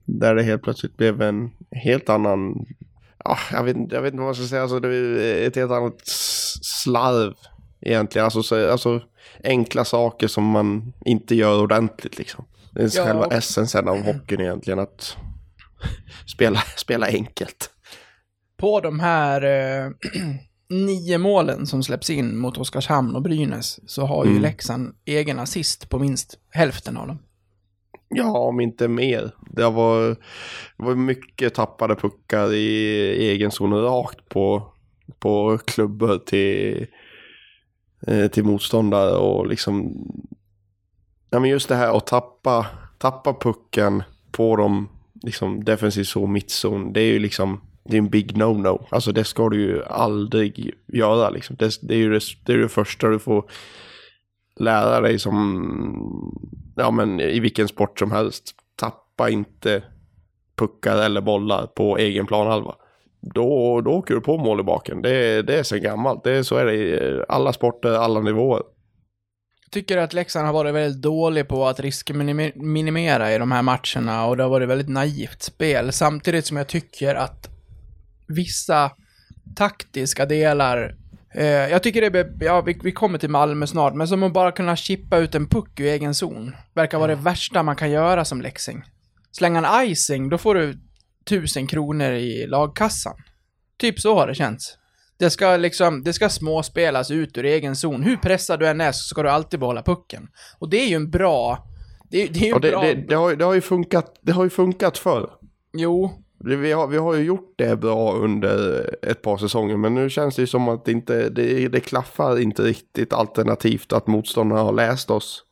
där 0.05 0.35
det 0.35 0.43
helt 0.43 0.61
plötsligt 0.63 0.97
blev 0.97 1.21
en 1.21 1.51
helt 1.71 2.09
annan, 2.09 2.65
ja, 3.23 3.37
jag, 3.51 3.63
vet, 3.63 3.75
inte- 3.77 3.95
jag 3.95 4.01
vet 4.01 4.13
inte 4.13 4.19
vad 4.21 4.27
man 4.27 4.35
ska 4.35 4.45
säga, 4.45 4.61
alltså 4.61 4.79
det 4.79 4.95
är 4.95 5.47
ett 5.47 5.55
helt 5.55 5.71
annat 5.71 6.01
slarv 6.83 7.33
egentligen. 7.81 8.25
Alltså, 8.25 8.43
så, 8.43 8.71
alltså 8.71 9.01
enkla 9.43 9.85
saker 9.85 10.27
som 10.27 10.43
man 10.45 10.93
inte 11.05 11.35
gör 11.35 11.61
ordentligt 11.61 12.17
liksom. 12.17 12.45
Det 12.71 12.81
är 12.81 12.89
Ja. 12.97 13.05
själva 13.05 13.25
essensen 13.25 13.87
av 13.87 14.01
hockeyn 14.01 14.41
egentligen, 14.41 14.79
att 14.79 15.17
spela, 16.35 16.59
spela 16.77 17.07
enkelt. 17.07 17.69
På 18.59 18.79
de 18.79 18.99
här 18.99 19.41
eh, 19.41 19.91
nio 20.69 21.17
målen 21.17 21.65
som 21.65 21.83
släpps 21.83 22.09
in 22.09 22.37
mot 22.37 22.57
Oskarshamn 22.57 23.15
och 23.15 23.21
Brynäs 23.21 23.79
så 23.85 24.05
har 24.05 24.25
ju 24.25 24.31
Mm. 24.31 24.41
Leksand 24.41 24.95
egen 25.05 25.39
assist 25.39 25.89
på 25.89 25.99
minst 25.99 26.39
hälften 26.49 26.97
av 26.97 27.07
dem. 27.07 27.19
Ja, 28.09 28.37
om 28.37 28.59
inte 28.59 28.87
mer. 28.87 29.31
Det 29.51 29.69
var, 29.69 30.09
det 30.09 30.83
var 30.83 30.95
mycket 30.95 31.53
tappade 31.53 31.95
puckar 31.95 32.53
i 32.53 33.29
egen 33.29 33.51
zon 33.51 33.73
rakt 33.73 34.29
på, 34.29 34.73
på 35.19 35.57
klubbor 35.57 36.17
till, 36.17 36.87
eh, 38.07 38.27
till 38.27 38.43
motståndare 38.43 39.11
och 39.11 39.47
liksom... 39.47 39.93
Ja, 41.29 41.39
men 41.39 41.49
just 41.49 41.69
det 41.69 41.75
här 41.75 41.97
att 41.97 42.07
tappa 42.07 42.65
tappa 42.99 43.33
pucken 43.33 44.03
på 44.31 44.55
dem, 44.55 44.89
liksom 45.23 45.63
defensiv 45.63 46.03
zon, 46.03 46.31
mittzon, 46.31 46.93
det 46.93 47.01
är 47.01 47.05
ju 47.05 47.19
liksom, 47.19 47.61
det 47.89 47.97
är 47.97 48.01
en 48.01 48.09
big 48.09 48.37
no-no. 48.37 48.85
Alltså 48.89 49.11
det 49.11 49.23
ska 49.23 49.49
du 49.49 49.61
ju 49.61 49.83
aldrig 49.83 50.73
göra 50.87 51.29
liksom. 51.29 51.55
Det, 51.59 51.79
det 51.81 51.93
är 51.93 51.97
ju 51.97 52.09
det, 52.09 52.19
det, 52.45 52.53
är 52.53 52.57
det 52.57 52.69
första 52.69 53.07
du 53.07 53.19
får 53.19 53.43
lära 54.59 55.01
dig 55.01 55.19
som, 55.19 56.39
ja 56.75 56.91
men 56.91 57.19
i 57.19 57.39
vilken 57.39 57.67
sport 57.67 57.99
som 57.99 58.11
helst. 58.11 58.55
Tappa 58.75 59.29
inte 59.29 59.83
puckar 60.55 60.97
eller 60.97 61.21
bollar 61.21 61.67
på 61.67 61.97
egen 61.97 62.25
planhalva. 62.25 62.75
Då, 63.21 63.81
då 63.81 63.91
åker 63.91 64.15
du 64.15 64.21
på 64.21 64.37
mål 64.37 64.59
i 64.59 64.63
baken. 64.63 65.01
Det, 65.01 65.41
det 65.41 65.59
är 65.59 65.63
så 65.63 65.77
gammalt. 65.77 66.23
Det 66.23 66.43
så 66.43 66.55
är 66.55 66.65
det 66.65 66.73
i 66.73 67.21
alla 67.29 67.53
sporter, 67.53 67.91
alla 67.91 68.21
nivåer. 68.21 68.63
Jag 69.65 69.71
tycker 69.71 69.97
att 69.97 70.13
Leksand 70.13 70.45
har 70.45 70.53
varit 70.53 70.73
väldigt 70.73 71.01
dålig 71.01 71.47
på 71.47 71.67
att 71.67 71.79
riskminimera 71.79 73.33
i 73.33 73.37
de 73.37 73.51
här 73.51 73.61
matcherna 73.61 74.25
och 74.25 74.37
det 74.37 74.43
har 74.43 74.49
varit 74.49 74.69
väldigt 74.69 74.89
naivt 74.89 75.41
spel. 75.41 75.91
Samtidigt 75.91 76.45
som 76.45 76.57
jag 76.57 76.67
tycker 76.67 77.15
att 77.15 77.58
vissa 78.29 78.91
taktiska 79.55 80.25
delar 80.25 80.95
eh, 81.33 81.45
jag 81.45 81.83
tycker 81.83 82.09
det 82.09 82.19
är, 82.19 82.33
ja 82.39 82.61
vi, 82.61 82.79
vi 82.83 82.91
kommer 82.91 83.17
till 83.17 83.29
Malmö 83.29 83.67
snart, 83.67 83.95
men 83.95 84.07
som 84.07 84.23
att 84.23 84.33
bara 84.33 84.51
kunna 84.51 84.75
chippa 84.75 85.17
ut 85.17 85.35
en 85.35 85.47
puck 85.47 85.79
ur 85.79 85.85
egen 85.85 86.15
zon. 86.15 86.55
Verkar 86.73 86.97
vara 86.97 87.15
det 87.15 87.21
värsta 87.21 87.63
man 87.63 87.75
kan 87.75 87.91
göra 87.91 88.25
som 88.25 88.41
Leksing. 88.41 88.83
Slänga 89.31 89.67
en 89.67 89.89
icing, 89.89 90.29
då 90.29 90.37
får 90.37 90.55
du 90.55 90.79
tusen 91.25 91.67
kronor 91.67 92.11
i 92.11 92.47
lagkassan. 92.47 93.15
Typ 93.77 93.99
så 93.99 94.15
har 94.15 94.27
det 94.27 94.35
känts. 94.35 94.77
Det 95.19 95.29
ska 95.29 95.57
liksom, 95.57 96.03
det 96.03 96.13
ska 96.13 96.29
småspelas 96.29 97.11
ut 97.11 97.37
ur 97.37 97.45
egen 97.45 97.75
zon. 97.75 98.03
Hur 98.03 98.17
pressad 98.17 98.59
du 98.59 98.67
än 98.67 98.81
är 98.81 98.91
så 98.91 99.03
ska 99.03 99.23
du 99.23 99.29
alltid 99.29 99.59
behålla 99.59 99.83
pucken. 99.83 100.27
Och 100.59 100.69
det 100.69 100.77
är 100.77 100.87
ju 100.87 100.95
en 100.95 101.09
bra... 101.09 101.67
Det, 102.09 102.27
det 102.27 102.39
är 102.39 102.45
ju 102.45 102.53
en 102.55 102.61
det, 102.61 102.71
bra... 102.71 102.81
det, 102.81 102.93
det, 102.93 103.15
har, 103.15 103.35
det, 103.35 103.45
har 103.45 103.53
ju 103.53 103.61
funkat, 103.61 104.19
det 104.21 104.31
har 104.31 104.43
ju 104.43 104.49
funkat 104.49 104.97
förr. 104.97 105.29
Jo, 105.73 106.23
vi 106.39 106.71
har, 106.71 106.87
vi 106.87 106.97
har 106.97 107.15
ju 107.15 107.23
gjort 107.23 107.53
det 107.55 107.75
bra 107.75 108.13
under 108.13 108.89
ett 109.01 109.21
par 109.21 109.37
säsonger, 109.37 109.77
men 109.77 109.95
nu 109.95 110.09
känns 110.09 110.35
det 110.35 110.41
ju 110.41 110.47
som 110.47 110.69
att 110.69 110.85
det 110.85 110.91
inte, 110.91 111.29
det, 111.29 111.67
det 111.67 111.79
klaffar 111.79 112.39
inte 112.39 112.61
riktigt 112.61 113.13
alternativt 113.13 113.93
att 113.93 114.07
motståndarna 114.07 114.61
har 114.61 114.73
läst 114.73 115.11
oss. 115.11 115.43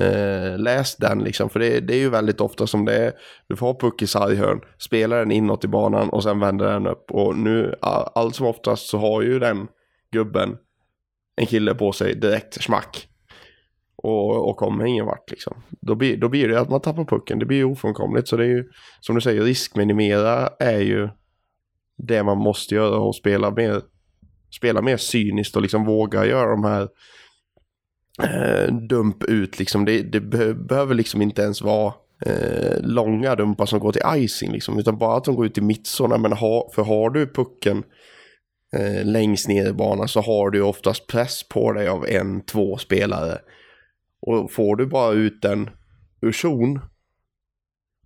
Eh, 0.00 0.58
läst 0.58 1.00
den 1.00 1.18
liksom, 1.18 1.50
för 1.50 1.60
det, 1.60 1.80
det 1.80 1.94
är 1.94 1.98
ju 1.98 2.10
väldigt 2.10 2.40
ofta 2.40 2.66
som 2.66 2.84
det 2.84 2.96
är. 2.96 3.12
Du 3.48 3.56
får 3.56 3.66
ha 3.66 3.78
puck 3.78 4.02
i 4.02 4.06
sarghörn, 4.06 4.60
spelar 4.78 5.18
den 5.18 5.30
inåt 5.30 5.64
i 5.64 5.68
banan 5.68 6.08
och 6.08 6.22
sen 6.22 6.40
vänder 6.40 6.72
den 6.72 6.86
upp. 6.86 7.10
Och 7.10 7.36
nu, 7.36 7.74
allt 7.80 8.36
som 8.36 8.46
oftast 8.46 8.88
så 8.88 8.98
har 8.98 9.22
ju 9.22 9.38
den 9.38 9.68
gubben 10.12 10.56
en 11.36 11.46
kille 11.46 11.74
på 11.74 11.92
sig 11.92 12.14
direkt 12.14 12.62
smack. 12.62 13.07
Och, 14.02 14.48
och 14.48 14.56
kommer 14.56 14.84
ingen 14.84 15.06
vart 15.06 15.30
liksom. 15.30 15.62
Då 15.80 15.94
blir, 15.94 16.16
då 16.16 16.28
blir 16.28 16.48
det 16.48 16.60
att 16.60 16.70
man 16.70 16.80
tappar 16.80 17.04
pucken, 17.04 17.38
det 17.38 17.46
blir 17.46 17.56
ju 17.56 17.64
ofrånkomligt. 17.64 18.28
Så 18.28 18.36
det 18.36 18.44
är 18.44 18.48
ju, 18.48 18.68
som 19.00 19.14
du 19.14 19.20
säger, 19.20 19.42
riskminimera 19.42 20.48
är 20.58 20.80
ju 20.80 21.08
det 21.96 22.22
man 22.22 22.38
måste 22.38 22.74
göra 22.74 22.96
och 22.96 23.14
spela 23.14 23.50
mer, 23.50 23.82
spela 24.56 24.82
mer 24.82 24.96
cyniskt 24.96 25.56
och 25.56 25.62
liksom 25.62 25.84
våga 25.84 26.26
göra 26.26 26.50
de 26.50 26.64
här 26.64 26.88
eh, 28.22 28.74
dump 28.74 29.24
ut 29.24 29.58
liksom. 29.58 29.84
Det, 29.84 30.02
det 30.02 30.20
be, 30.20 30.54
behöver 30.54 30.94
liksom 30.94 31.22
inte 31.22 31.42
ens 31.42 31.62
vara 31.62 31.94
eh, 32.26 32.80
långa 32.80 33.34
dumpar 33.34 33.66
som 33.66 33.80
går 33.80 33.92
till 33.92 34.02
icing 34.16 34.52
liksom, 34.52 34.78
utan 34.78 34.98
bara 34.98 35.16
att 35.16 35.24
de 35.24 35.34
går 35.34 35.46
ut 35.46 35.58
i 35.58 35.60
mittzon. 35.60 36.22
Men 36.22 36.32
ha, 36.32 36.70
för 36.74 36.82
har 36.82 37.10
du 37.10 37.26
pucken 37.26 37.82
eh, 38.76 39.04
längst 39.04 39.48
ner 39.48 39.68
i 39.68 39.72
banan 39.72 40.08
så 40.08 40.20
har 40.20 40.50
du 40.50 40.62
oftast 40.62 41.06
press 41.06 41.48
på 41.48 41.72
dig 41.72 41.88
av 41.88 42.06
en, 42.06 42.44
två 42.44 42.76
spelare. 42.76 43.38
Och 44.20 44.52
får 44.52 44.76
du 44.76 44.86
bara 44.86 45.12
ut 45.12 45.42
den 45.42 45.70
ur 46.20 46.32
zon 46.32 46.80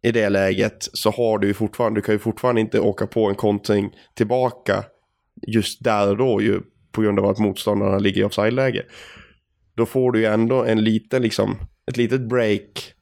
i 0.02 0.12
det 0.12 0.28
läget 0.28 0.88
så 0.92 1.10
har 1.10 1.38
du 1.38 1.46
ju 1.46 1.54
fortfarande, 1.54 2.00
du 2.00 2.04
kan 2.04 2.14
ju 2.14 2.18
fortfarande 2.18 2.60
inte 2.60 2.80
åka 2.80 3.06
på 3.06 3.28
en 3.28 3.34
kontring 3.34 3.90
tillbaka 4.14 4.84
just 5.46 5.84
där 5.84 6.10
och 6.10 6.16
då 6.16 6.42
ju 6.42 6.60
på 6.92 7.02
grund 7.02 7.18
av 7.18 7.26
att 7.26 7.38
motståndarna 7.38 7.98
ligger 7.98 8.20
i 8.20 8.24
offside-läge. 8.24 8.82
Då 9.74 9.86
får 9.86 10.12
du 10.12 10.18
ju 10.18 10.26
ändå 10.26 10.64
en 10.64 10.84
liten 10.84 11.22
liksom, 11.22 11.56
ett 11.86 11.96
litet 11.96 12.28
break 12.28 12.94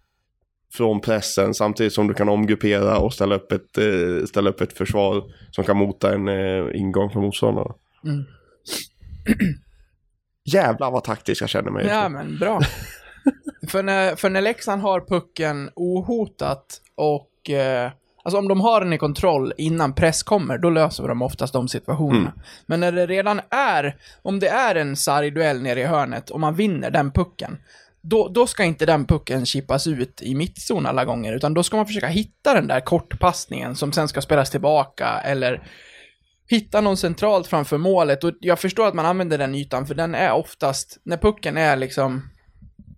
från 0.72 1.00
pressen 1.00 1.54
samtidigt 1.54 1.92
som 1.92 2.08
du 2.08 2.14
kan 2.14 2.28
omgruppera 2.28 2.98
och 2.98 3.14
ställa 3.14 3.34
upp 3.34 3.52
ett, 3.52 3.78
eh, 3.78 4.24
ställa 4.26 4.50
upp 4.50 4.60
ett 4.60 4.72
försvar 4.72 5.24
som 5.50 5.64
kan 5.64 5.76
mota 5.76 6.14
en 6.14 6.28
eh, 6.28 6.80
ingång 6.80 7.10
för 7.10 7.20
motståndarna. 7.20 7.74
Mm. 8.04 8.24
Jävlar 10.44 10.90
vad 10.90 11.04
taktisk 11.04 11.42
jag 11.42 11.48
känner 11.48 11.70
mig 11.70 11.86
Ja, 11.86 12.08
men 12.08 12.38
bra. 12.38 12.60
för, 13.68 13.82
när, 13.82 14.16
för 14.16 14.30
när 14.30 14.40
Leksand 14.40 14.82
har 14.82 15.00
pucken 15.00 15.70
ohotat 15.76 16.80
och... 16.94 17.50
Eh, 17.50 17.90
alltså 18.22 18.38
om 18.38 18.48
de 18.48 18.60
har 18.60 18.80
den 18.80 18.92
i 18.92 18.98
kontroll 18.98 19.52
innan 19.56 19.94
press 19.94 20.22
kommer, 20.22 20.58
då 20.58 20.70
löser 20.70 21.08
de 21.08 21.22
oftast 21.22 21.52
de 21.52 21.68
situationerna. 21.68 22.32
Men 22.66 22.80
när 22.80 22.92
det 22.92 23.06
redan 23.06 23.40
är... 23.50 23.96
Om 24.22 24.40
det 24.40 24.48
är 24.48 24.74
en 24.74 24.96
sargduell 24.96 25.62
nere 25.62 25.80
i 25.80 25.84
hörnet 25.84 26.30
och 26.30 26.40
man 26.40 26.54
vinner 26.54 26.90
den 26.90 27.12
pucken, 27.12 27.58
då, 28.02 28.28
då 28.28 28.46
ska 28.46 28.64
inte 28.64 28.86
den 28.86 29.04
pucken 29.04 29.46
chippas 29.46 29.86
ut 29.86 30.22
i 30.22 30.34
mittzon 30.34 30.86
alla 30.86 31.04
gånger, 31.04 31.32
utan 31.32 31.54
då 31.54 31.62
ska 31.62 31.76
man 31.76 31.86
försöka 31.86 32.06
hitta 32.06 32.54
den 32.54 32.66
där 32.66 32.80
kortpassningen 32.80 33.76
som 33.76 33.92
sen 33.92 34.08
ska 34.08 34.20
spelas 34.20 34.50
tillbaka, 34.50 35.06
eller 35.24 35.62
hitta 36.48 36.80
någon 36.80 36.96
centralt 36.96 37.46
framför 37.46 37.78
målet. 37.78 38.24
Och 38.24 38.32
jag 38.40 38.58
förstår 38.58 38.86
att 38.86 38.94
man 38.94 39.06
använder 39.06 39.38
den 39.38 39.54
ytan, 39.54 39.86
för 39.86 39.94
den 39.94 40.14
är 40.14 40.32
oftast, 40.32 40.98
när 41.02 41.16
pucken 41.16 41.56
är 41.56 41.76
liksom 41.76 42.30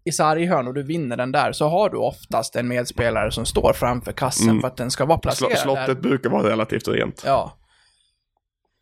i 0.04 0.12
sarghörn 0.12 0.66
och 0.68 0.74
du 0.74 0.82
vinner 0.82 1.16
den 1.16 1.32
där, 1.32 1.52
så 1.52 1.68
har 1.68 1.90
du 1.90 1.96
oftast 1.96 2.56
en 2.56 2.68
medspelare 2.68 3.30
som 3.32 3.46
står 3.46 3.72
framför 3.72 4.12
kassen 4.12 4.48
Mm. 4.48 4.60
för 4.60 4.68
att 4.68 4.76
den 4.76 4.90
ska 4.90 5.04
vara 5.04 5.18
Sl- 5.18 5.22
placerad 5.22 5.58
slottet 5.58 5.86
där. 5.86 5.94
brukar 5.94 6.30
vara 6.30 6.48
relativt 6.50 6.88
rent. 6.88 7.22
Ja. 7.26 7.58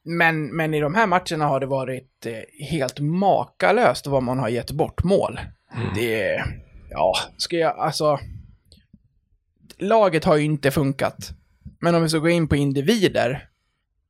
Men, 0.05 0.57
men 0.57 0.75
i 0.75 0.81
de 0.81 0.95
här 0.95 1.07
matcherna 1.07 1.47
har 1.47 1.61
det 1.61 1.67
varit 1.67 2.27
eh, 2.27 2.67
helt 2.71 3.01
makalöst 3.01 4.07
vad 4.07 4.23
man 4.23 4.39
har 4.39 4.49
gett 4.49 4.71
bort 4.71 5.05
mål. 5.05 5.41
Det, 5.95 6.45
ja, 6.91 7.13
ska 7.37 7.57
jag, 7.57 7.79
alltså. 7.79 8.19
Laget 9.79 10.25
har 10.25 10.37
ju 10.37 10.45
inte 10.45 10.71
funkat. 10.71 11.31
Men 11.81 11.95
om 11.95 12.03
vi 12.03 12.09
ska 12.09 12.19
gå 12.19 12.29
in 12.29 12.49
på 12.49 12.57
individer, 12.57 13.49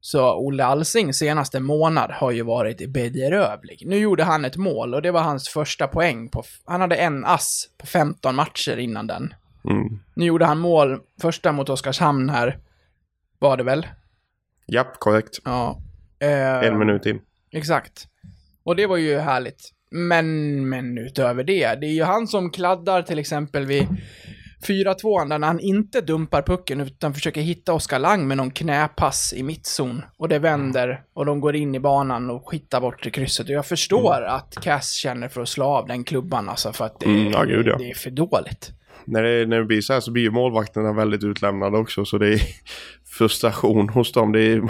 så 0.00 0.34
Olle 0.34 0.64
Alsing 0.64 1.14
senaste 1.14 1.60
månad 1.60 2.10
har 2.10 2.30
ju 2.30 2.42
varit 2.42 2.88
bedrövlig. 2.90 3.82
Nu 3.86 3.96
gjorde 3.96 4.24
han 4.24 4.44
ett 4.44 4.56
mål 4.56 4.94
och 4.94 5.02
det 5.02 5.10
var 5.10 5.20
hans 5.22 5.48
första 5.48 5.86
poäng 5.86 6.28
på, 6.28 6.42
han 6.64 6.80
hade 6.80 6.96
en 6.96 7.24
ass 7.24 7.68
på 7.78 7.86
15 7.86 8.34
matcher 8.34 8.76
innan 8.76 9.06
den. 9.06 9.34
Mm. 9.64 9.98
Nu 10.14 10.24
gjorde 10.26 10.44
han 10.44 10.58
mål, 10.58 11.00
första 11.20 11.52
mot 11.52 11.68
Oskarshamn 11.68 12.30
här, 12.30 12.58
var 13.38 13.56
det 13.56 13.62
väl? 13.62 13.86
Japp, 14.66 14.98
korrekt. 14.98 15.38
Ja. 15.44 15.78
Eh, 16.18 16.58
En 16.64 16.78
minut 16.78 17.06
in. 17.06 17.20
Exakt. 17.52 18.06
Och 18.62 18.76
det 18.76 18.86
var 18.86 18.96
ju 18.96 19.18
härligt. 19.18 19.70
Men, 19.90 20.68
men 20.68 20.98
utöver 20.98 21.44
det, 21.44 21.74
det 21.74 21.86
är 21.86 21.92
ju 21.92 22.02
han 22.02 22.26
som 22.26 22.50
kladdar 22.50 23.02
till 23.02 23.18
exempel 23.18 23.66
vid 23.66 23.86
4-2 24.66 25.28
där 25.28 25.38
han 25.46 25.60
inte 25.60 26.00
dumpar 26.00 26.42
pucken 26.42 26.80
utan 26.80 27.14
försöker 27.14 27.40
hitta 27.40 27.72
Oskar 27.72 27.98
Lang 27.98 28.28
med 28.28 28.36
någon 28.36 28.50
knäpass 28.50 29.32
i 29.36 29.42
mittzon. 29.42 30.02
Och 30.16 30.28
det 30.28 30.38
vänder 30.38 31.02
och 31.14 31.26
de 31.26 31.40
går 31.40 31.56
in 31.56 31.74
i 31.74 31.80
banan 31.80 32.30
och 32.30 32.48
skittar 32.48 32.80
bort 32.80 33.02
till 33.02 33.12
krysset. 33.12 33.46
Och 33.46 33.54
jag 33.54 33.66
förstår 33.66 34.22
att 34.22 34.54
Cass 34.62 34.92
känner 34.92 35.28
för 35.28 35.42
att 35.42 35.48
slå 35.48 35.64
av 35.64 35.86
den 35.86 36.04
klubban 36.04 36.48
alltså 36.48 36.72
för 36.72 36.84
att 36.84 37.00
det, 37.00 37.06
Mm, 37.06 37.32
ja, 37.32 37.42
gud, 37.44 37.66
ja. 37.66 37.76
det 37.78 37.90
är 37.90 37.94
för 37.94 38.10
dåligt. 38.10 38.72
När 39.04 39.22
det, 39.22 39.46
när 39.46 39.58
det 39.58 39.64
blir 39.64 39.80
så 39.80 39.92
här 39.92 40.00
så 40.00 40.10
blir 40.10 40.22
ju 40.22 40.30
målvakterna 40.30 40.92
väldigt 40.92 41.24
utlämnade 41.24 41.78
också. 41.78 42.04
Så 42.04 42.18
det 42.18 42.32
är 42.32 42.40
frustration 43.18 43.88
hos 43.88 44.12
dem. 44.12 44.32
Det 44.32 44.40
är, 44.40 44.62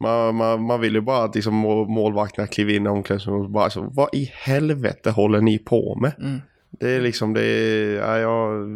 man, 0.00 0.34
man, 0.34 0.62
man 0.62 0.80
vill 0.80 0.94
ju 0.94 1.00
bara 1.00 1.24
att 1.24 1.34
liksom 1.34 1.54
må- 1.54 1.84
målvakterna 1.88 2.46
kliver 2.46 2.74
in 2.74 2.86
i 2.86 2.88
omklädningsrummet 2.88 3.44
och 3.44 3.50
bara 3.50 3.70
så, 3.70 3.90
vad 3.92 4.08
i 4.14 4.30
helvete 4.34 5.10
håller 5.10 5.40
ni 5.40 5.58
på 5.58 5.98
med? 6.00 6.12
Mm. 6.18 6.40
Det 6.70 6.90
är 6.90 7.00
liksom, 7.00 7.34
det 7.34 7.42
är, 7.42 7.96
ja, 7.96 8.18
jag, 8.18 8.68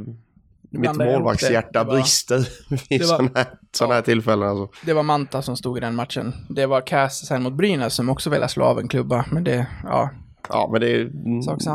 mitt 0.71 0.97
målvaktshjärta 0.97 1.85
brister 1.85 2.49
vid 2.89 3.07
sådana 3.07 3.31
här, 3.35 3.47
såna 3.73 3.95
här 3.95 4.03
tillfällen 4.03 4.49
alltså. 4.49 4.87
Det 4.87 4.93
var 4.93 5.03
Manta 5.03 5.43
som 5.43 5.57
stod 5.57 5.79
i 5.79 5.81
den 5.81 5.95
matchen. 5.95 6.35
Det 6.49 6.67
var 6.67 6.81
Cass 6.81 7.27
sen 7.27 7.43
mot 7.43 7.53
Brynäs 7.53 7.95
som 7.95 8.09
också 8.09 8.31
ville 8.31 8.49
slå 8.49 8.65
av 8.65 8.79
en 8.79 8.89
klubba. 8.89 9.25
Men 9.31 9.45
det, 9.45 9.67
ja. 9.85 10.11
Ja, 10.49 10.69
men 10.73 10.81
det 10.81 10.91
är 10.91 11.11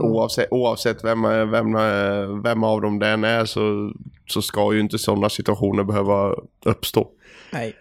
oavsett, 0.01 0.47
oavsett 0.51 1.03
vem, 1.03 1.21
vem, 1.51 1.74
vem 2.43 2.63
av 2.63 2.81
dem 2.81 3.00
den 3.00 3.24
är 3.24 3.45
så, 3.45 3.93
så 4.25 4.41
ska 4.41 4.74
ju 4.74 4.79
inte 4.79 4.97
sådana 4.97 5.29
situationer 5.29 5.83
behöva 5.83 6.36
uppstå. 6.65 7.07
Nej. 7.53 7.75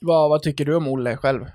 Vad, 0.00 0.30
vad 0.30 0.42
tycker 0.42 0.64
du 0.64 0.74
om 0.74 0.88
Olle 0.88 1.16
själv? 1.16 1.46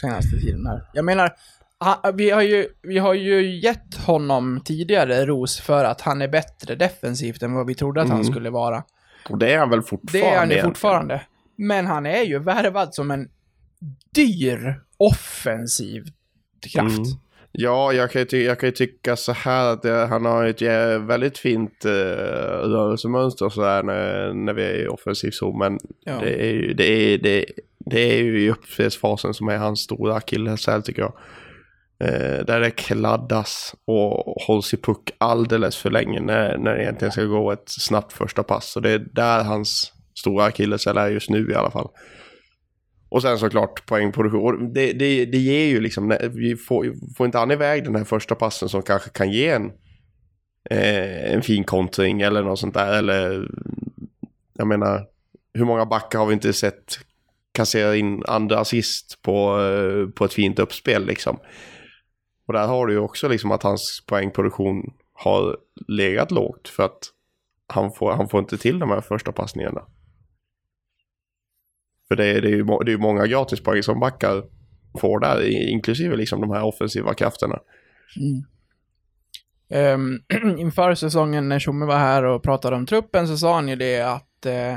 Senaste 0.00 0.40
tiden 0.40 0.66
här. 0.66 0.82
Jag 0.92 1.04
menar, 1.04 1.32
han, 1.78 2.16
vi, 2.16 2.30
har 2.30 2.42
ju, 2.42 2.68
vi 2.82 2.98
har 2.98 3.14
ju 3.14 3.60
gett 3.60 3.94
honom 3.94 4.60
tidigare 4.64 5.26
ros 5.26 5.60
för 5.60 5.84
att 5.84 6.00
han 6.00 6.22
är 6.22 6.28
bättre 6.28 6.74
defensivt 6.74 7.42
än 7.42 7.54
vad 7.54 7.66
vi 7.66 7.74
trodde 7.74 8.02
att 8.02 8.08
han 8.08 8.20
Mm. 8.20 8.32
skulle 8.32 8.50
vara. 8.50 8.84
Och 9.30 9.38
det 9.38 9.52
är 9.52 9.58
han 9.58 9.70
väl 9.70 9.82
fortfarande. 9.82 10.28
Det 10.28 10.34
är 10.34 10.38
han 10.38 10.50
ju 10.50 10.62
fortfarande. 10.62 11.20
Men 11.56 11.86
han 11.86 12.06
är 12.06 12.22
ju 12.22 12.38
värvad 12.38 12.94
som 12.94 13.10
en 13.10 13.28
dyr 14.14 14.80
offensiv 14.96 16.04
kraft. 16.72 16.96
Mm. 16.98 17.08
Ja, 17.52 17.92
jag 17.92 18.10
kan, 18.10 18.26
ju 18.30 18.42
jag 18.42 18.60
kan 18.60 18.66
ju 18.68 18.72
tycka 18.72 19.16
så 19.16 19.32
här 19.32 19.72
att 19.72 19.82
det, 19.82 20.06
han 20.06 20.24
har 20.24 20.44
ett 20.44 20.62
väldigt 21.00 21.38
fint 21.38 21.84
uh, 21.84 21.90
rörelsemönster 21.92 23.48
så 23.48 23.60
där 23.60 23.82
när, 23.82 24.32
när 24.32 24.52
vi 24.52 24.62
är 24.62 24.84
i 24.84 24.88
offensiv 24.88 25.30
zon. 25.30 25.58
Men 25.58 25.78
Ja. 26.04 26.18
det, 26.20 26.42
är 26.48 26.52
ju, 26.52 26.74
det, 26.74 26.84
är, 26.84 27.18
det, 27.18 27.44
det 27.78 28.00
är 28.00 28.22
ju 28.22 28.40
i 28.44 28.50
uppspelsfasen 28.50 29.34
som 29.34 29.48
är 29.48 29.56
hans 29.56 29.80
stora 29.80 30.14
akilleshäl 30.14 30.82
tycker 30.82 31.02
jag. 31.02 31.12
Eh, 32.00 32.44
där 32.46 32.60
det 32.60 32.70
kladdas 32.70 33.74
och 33.84 34.42
hålls 34.42 34.74
i 34.74 34.76
puck 34.76 35.10
alldeles 35.18 35.76
för 35.76 35.90
länge 35.90 36.20
när, 36.20 36.58
när 36.58 36.74
det 36.74 36.82
egentligen 36.82 37.12
ska 37.12 37.22
gå 37.22 37.52
ett 37.52 37.68
snabbt 37.68 38.12
första 38.12 38.42
pass. 38.42 38.72
Så 38.72 38.80
det 38.80 38.90
är 38.90 38.98
där 38.98 39.44
hans 39.44 39.92
stora 40.18 40.44
akilleshäl 40.44 40.96
är 40.96 41.08
just 41.08 41.30
nu 41.30 41.50
i 41.50 41.54
alla 41.54 41.70
fall. 41.70 41.88
Och 43.08 43.22
sen 43.22 43.38
såklart 43.38 43.86
poängproduktion. 43.86 44.72
Det, 44.72 44.92
det, 44.92 45.24
det 45.24 45.38
ger 45.38 45.66
ju 45.66 45.80
liksom, 45.80 46.16
vi 46.32 46.56
får, 46.56 47.14
får 47.16 47.26
inte 47.26 47.38
han 47.38 47.50
iväg 47.50 47.84
den 47.84 47.96
här 47.96 48.04
första 48.04 48.34
passen 48.34 48.68
som 48.68 48.82
kanske 48.82 49.10
kan 49.10 49.30
ge 49.30 49.48
en, 49.48 49.72
eh, 50.70 51.32
en 51.32 51.42
fin 51.42 51.64
kontring 51.64 52.20
eller 52.20 52.42
något 52.42 52.58
sånt 52.58 52.74
där. 52.74 52.98
Eller, 52.98 53.48
jag 54.58 54.66
menar, 54.66 55.06
hur 55.54 55.64
många 55.64 55.86
backar 55.86 56.18
har 56.18 56.26
vi 56.26 56.34
inte 56.34 56.52
sett 56.52 56.98
kassera 57.52 57.96
in 57.96 58.22
andra 58.26 58.58
assist 58.58 59.22
på, 59.22 59.60
eh, 59.60 60.10
på 60.14 60.24
ett 60.24 60.34
fint 60.34 60.58
uppspel 60.58 61.06
liksom. 61.06 61.38
Och 62.46 62.52
där 62.52 62.66
har 62.66 62.86
du 62.86 62.92
ju 62.92 62.98
också 62.98 63.28
liksom 63.28 63.50
att 63.50 63.62
hans 63.62 64.04
poängproduktion 64.06 64.92
har 65.12 65.56
legat 65.88 66.30
lågt 66.30 66.68
för 66.68 66.82
att 66.82 66.98
han 67.66 67.92
får, 67.92 68.12
han 68.12 68.28
får 68.28 68.40
inte 68.40 68.58
till 68.58 68.78
de 68.78 68.90
här 68.90 69.00
första 69.00 69.32
passningarna. 69.32 69.82
För 72.08 72.16
det, 72.16 72.24
är- 72.26 72.40
det 72.42 72.48
är 72.48 72.56
ju 72.56 72.64
det 72.84 72.92
är 72.92 72.98
många 72.98 73.26
gratispoäng 73.26 73.82
som 73.82 74.00
backar 74.00 74.44
får 75.00 75.20
där, 75.20 75.42
inklusive 75.70 76.16
liksom 76.16 76.40
de 76.40 76.50
här 76.50 76.62
offensiva 76.62 77.14
krafterna. 77.14 77.58
Mm. 78.20 78.42
Ehm, 79.70 80.20
inför 80.58 80.94
säsongen 80.94 81.48
när 81.48 81.58
Tjomme 81.58 81.86
var 81.86 81.98
här 81.98 82.24
och 82.24 82.42
pratade 82.42 82.76
om 82.76 82.86
truppen 82.86 83.28
så 83.28 83.36
sa 83.36 83.54
han 83.54 83.68
ju 83.68 83.76
det 83.76 84.00
att 84.00 84.46
eh, 84.46 84.74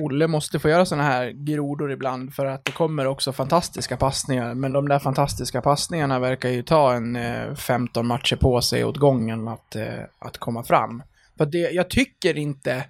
Olle 0.00 0.26
måste 0.26 0.58
få 0.58 0.68
göra 0.68 0.86
sådana 0.86 1.04
här 1.04 1.30
grodor 1.30 1.92
ibland 1.92 2.34
för 2.34 2.46
att 2.46 2.64
det 2.64 2.72
kommer 2.72 3.06
också 3.06 3.32
fantastiska 3.32 3.96
passningar. 3.96 4.54
Men 4.54 4.72
de 4.72 4.88
där 4.88 4.98
fantastiska 4.98 5.62
passningarna 5.62 6.18
verkar 6.18 6.48
ju 6.48 6.62
ta 6.62 6.94
en 6.94 7.16
eh, 7.16 7.54
15 7.54 8.06
matcher 8.06 8.36
på 8.36 8.60
sig 8.62 8.84
åt 8.84 8.96
gången 8.96 9.48
att, 9.48 9.76
eh, 9.76 10.02
att 10.18 10.38
komma 10.38 10.62
fram. 10.64 11.02
För 11.36 11.46
det, 11.46 11.58
jag 11.58 11.90
tycker 11.90 12.36
inte... 12.38 12.84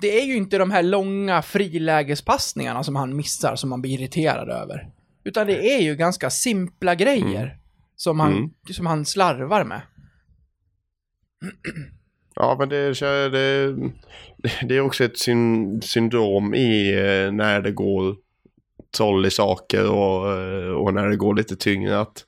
Det 0.00 0.20
är 0.20 0.24
ju 0.24 0.36
inte 0.36 0.58
de 0.58 0.70
här 0.70 0.82
långa 0.82 1.42
frilägespassningarna 1.42 2.84
som 2.84 2.96
han 2.96 3.16
missar 3.16 3.56
som 3.56 3.70
man 3.70 3.82
blir 3.82 4.00
irriterad 4.00 4.48
över. 4.48 4.90
Utan 5.24 5.46
det 5.46 5.74
är 5.74 5.82
ju 5.82 5.96
ganska 5.96 6.30
simpla 6.30 6.94
grejer 6.94 7.58
som, 7.96 8.20
han, 8.20 8.32
Mm. 8.32 8.50
som 8.70 8.86
han 8.86 9.04
slarvar 9.06 9.64
med. 9.64 9.80
Ja, 12.40 12.56
men 12.58 12.68
det, 12.68 13.00
det, 13.30 13.76
det 14.62 14.76
är 14.76 14.80
också 14.80 15.04
ett 15.04 15.18
syn, 15.18 15.82
syndrom 15.82 16.54
i 16.54 16.92
eh, 16.92 17.32
när 17.32 17.60
det 17.60 17.72
går 17.72 18.16
troll 18.96 19.26
i 19.26 19.30
saker 19.30 19.90
och, 19.90 20.32
eh, 20.32 20.70
och 20.70 20.94
när 20.94 21.08
det 21.08 21.16
går 21.16 21.34
lite 21.34 21.56
tyngre. 21.56 22.00
Att 22.00 22.24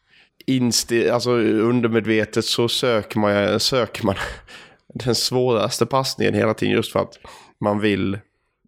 insti, 0.46 1.10
alltså 1.10 1.30
undermedvetet 1.30 2.44
så 2.44 2.68
söker 2.68 3.18
man, 3.18 3.60
söker 3.60 4.04
man 4.04 4.14
den 4.94 5.14
svåraste 5.14 5.86
passningen 5.86 6.34
hela 6.34 6.54
tiden 6.54 6.74
just 6.74 6.92
för 6.92 7.00
att 7.00 7.18
man 7.60 7.80
vill 7.80 8.18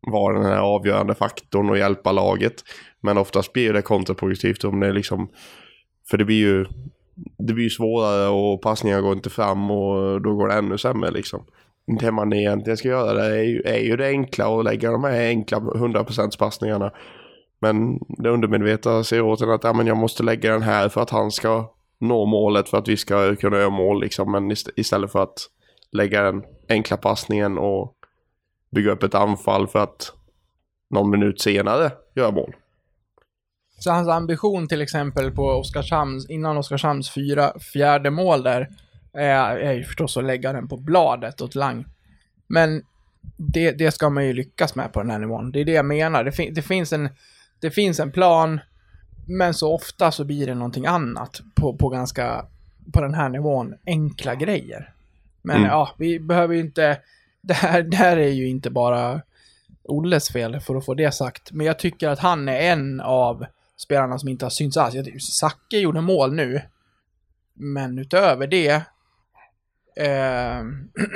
vara 0.03 0.35
den 0.35 0.47
här 0.47 0.59
avgörande 0.59 1.15
faktorn 1.15 1.71
och 1.71 1.79
hjälpa 1.79 2.13
laget. 2.13 2.55
Men 3.01 3.19
oftast 3.19 3.53
blir 3.53 3.73
det 3.73 3.83
kontraproduktivt 3.83 4.65
om 4.65 4.81
det 4.81 4.87
är 4.87 4.93
liksom, 4.93 5.29
för 6.11 6.19
det 6.19 6.25
blir 6.25 6.39
ju 6.39 6.67
det 7.39 7.53
blir 7.53 7.65
ju 7.65 7.71
svårare 7.71 8.29
och 8.29 8.63
passningar 8.63 9.01
går 9.01 9.13
inte 9.13 9.31
fram 9.31 9.71
och 9.71 10.23
då 10.23 10.35
går 10.35 10.49
det 10.49 10.55
ännu 10.55 10.79
sämre 10.79 11.11
liksom. 11.11 11.45
Det 12.01 12.11
man 12.13 12.33
egentligen 12.33 12.77
ska 12.77 12.89
göra 12.89 13.13
där 13.13 13.31
är 13.31 13.43
ju, 13.43 13.63
är 13.63 13.79
ju 13.79 13.97
det 13.97 14.07
enkla 14.07 14.49
och 14.49 14.65
lägga 14.65 14.91
de 14.91 15.05
här 15.05 15.21
enkla 15.29 15.59
100% 15.59 16.39
passningarna. 16.39 16.93
Men 17.61 17.99
det 18.09 18.31
undermedvetna 18.31 19.05
ser 19.05 19.21
åt 19.21 19.41
en 19.41 19.51
att 19.51 19.65
ja, 19.65 19.73
men 19.73 19.87
jag 19.87 19.97
måste 19.97 20.23
lägga 20.23 20.53
den 20.53 20.63
här 20.63 20.89
för 20.89 21.01
att 21.01 21.11
han 21.11 21.31
ska 21.31 21.71
nå 21.99 22.27
målet 22.27 22.69
för 22.69 22.79
att 22.79 22.89
vi 22.89 22.97
ska 22.97 23.37
kunna 23.37 23.57
göra 23.57 23.71
mål 23.71 24.01
liksom. 24.01 24.33
Men 24.33 24.51
ist- 24.53 24.71
istället 24.77 25.13
för 25.13 25.23
att 25.23 25.39
lägga 25.93 26.23
den 26.23 26.43
enkla 26.69 26.97
passningen 26.97 27.59
och 27.59 27.95
bygga 28.71 28.93
upp 28.93 29.03
ett 29.03 29.15
anfall 29.15 29.67
för 29.67 29.79
att 29.79 30.13
någon 30.91 31.11
minut 31.11 31.41
senare 31.41 31.91
göra 32.15 32.31
mål. 32.31 32.55
Så 33.81 33.91
hans 33.91 34.09
ambition 34.09 34.69
till 34.69 34.83
exempel 34.83 35.31
på 35.31 35.47
Oskarshamns, 35.47 36.31
innan 36.31 36.57
Oskarshamns 36.57 37.11
fyra, 37.11 37.53
fjärde 37.73 38.11
mål 38.11 38.43
där, 38.43 38.69
är, 39.13 39.57
är 39.57 39.73
ju 39.73 39.85
förstås 39.85 40.17
att 40.17 40.25
lägga 40.25 40.53
den 40.53 40.69
på 40.69 40.77
bladet 40.77 41.41
åt 41.41 41.55
Lang. 41.55 41.85
Men 42.47 42.83
det, 43.37 43.73
det 43.73 43.91
ska 43.91 44.11
man 44.11 44.27
ju 44.27 44.33
lyckas 44.33 44.75
med 44.75 44.93
på 44.93 45.01
den 45.01 45.11
här 45.11 45.19
nivån. 45.19 45.53
Det 45.53 45.61
är 45.61 45.65
det 45.65 45.73
jag 45.73 45.85
menar. 45.85 46.25
Det, 46.25 46.33
fin, 46.33 46.55
det, 46.55 46.63
finns, 46.63 46.93
en, 46.93 47.09
det 47.61 47.71
finns 47.71 48.01
en 48.01 48.13
plan, 48.13 48.61
men 49.27 49.55
så 49.55 49.75
ofta 49.75 50.13
så 50.13 50.25
blir 50.25 50.47
det 50.47 50.55
någonting 50.55 50.87
annat 50.87 51.41
på, 51.55 51.77
på 51.77 51.89
ganska, 51.89 52.45
på 52.93 53.01
den 53.01 53.15
här 53.15 53.29
nivån, 53.29 53.75
enkla 53.87 54.35
grejer. 54.35 54.93
Men 55.43 55.57
Mm. 55.57 55.69
ja, 55.69 55.95
vi 55.99 56.21
behöver 56.21 56.55
ju 56.55 56.61
inte, 56.61 56.99
det 57.43 57.55
här, 57.55 57.83
det 57.83 57.97
här 57.97 58.17
är 58.17 58.31
ju 58.31 58.49
inte 58.49 58.71
bara 58.71 59.21
Olles 59.85 60.29
fel 60.29 60.61
för 60.61 60.77
att 60.77 60.85
få 60.85 60.95
det 60.95 61.15
sagt. 61.15 61.53
Men 61.53 61.67
jag 61.67 61.79
tycker 61.79 62.09
att 62.09 62.19
han 62.19 62.49
är 62.49 62.61
en 62.61 63.01
av 63.01 63.47
spelarna 63.83 64.19
som 64.19 64.29
inte 64.29 64.45
har 64.45 64.51
synts 64.51 64.77
alls. 64.77 64.95
Jag 64.95 65.05
tycker 65.05 65.19
Zacke 65.19 65.79
gjorde 65.79 66.01
mål 66.01 66.35
nu. 66.35 66.61
Men 67.55 67.99
utöver 67.99 68.47
det... 68.47 68.83
Eh, 69.97 70.65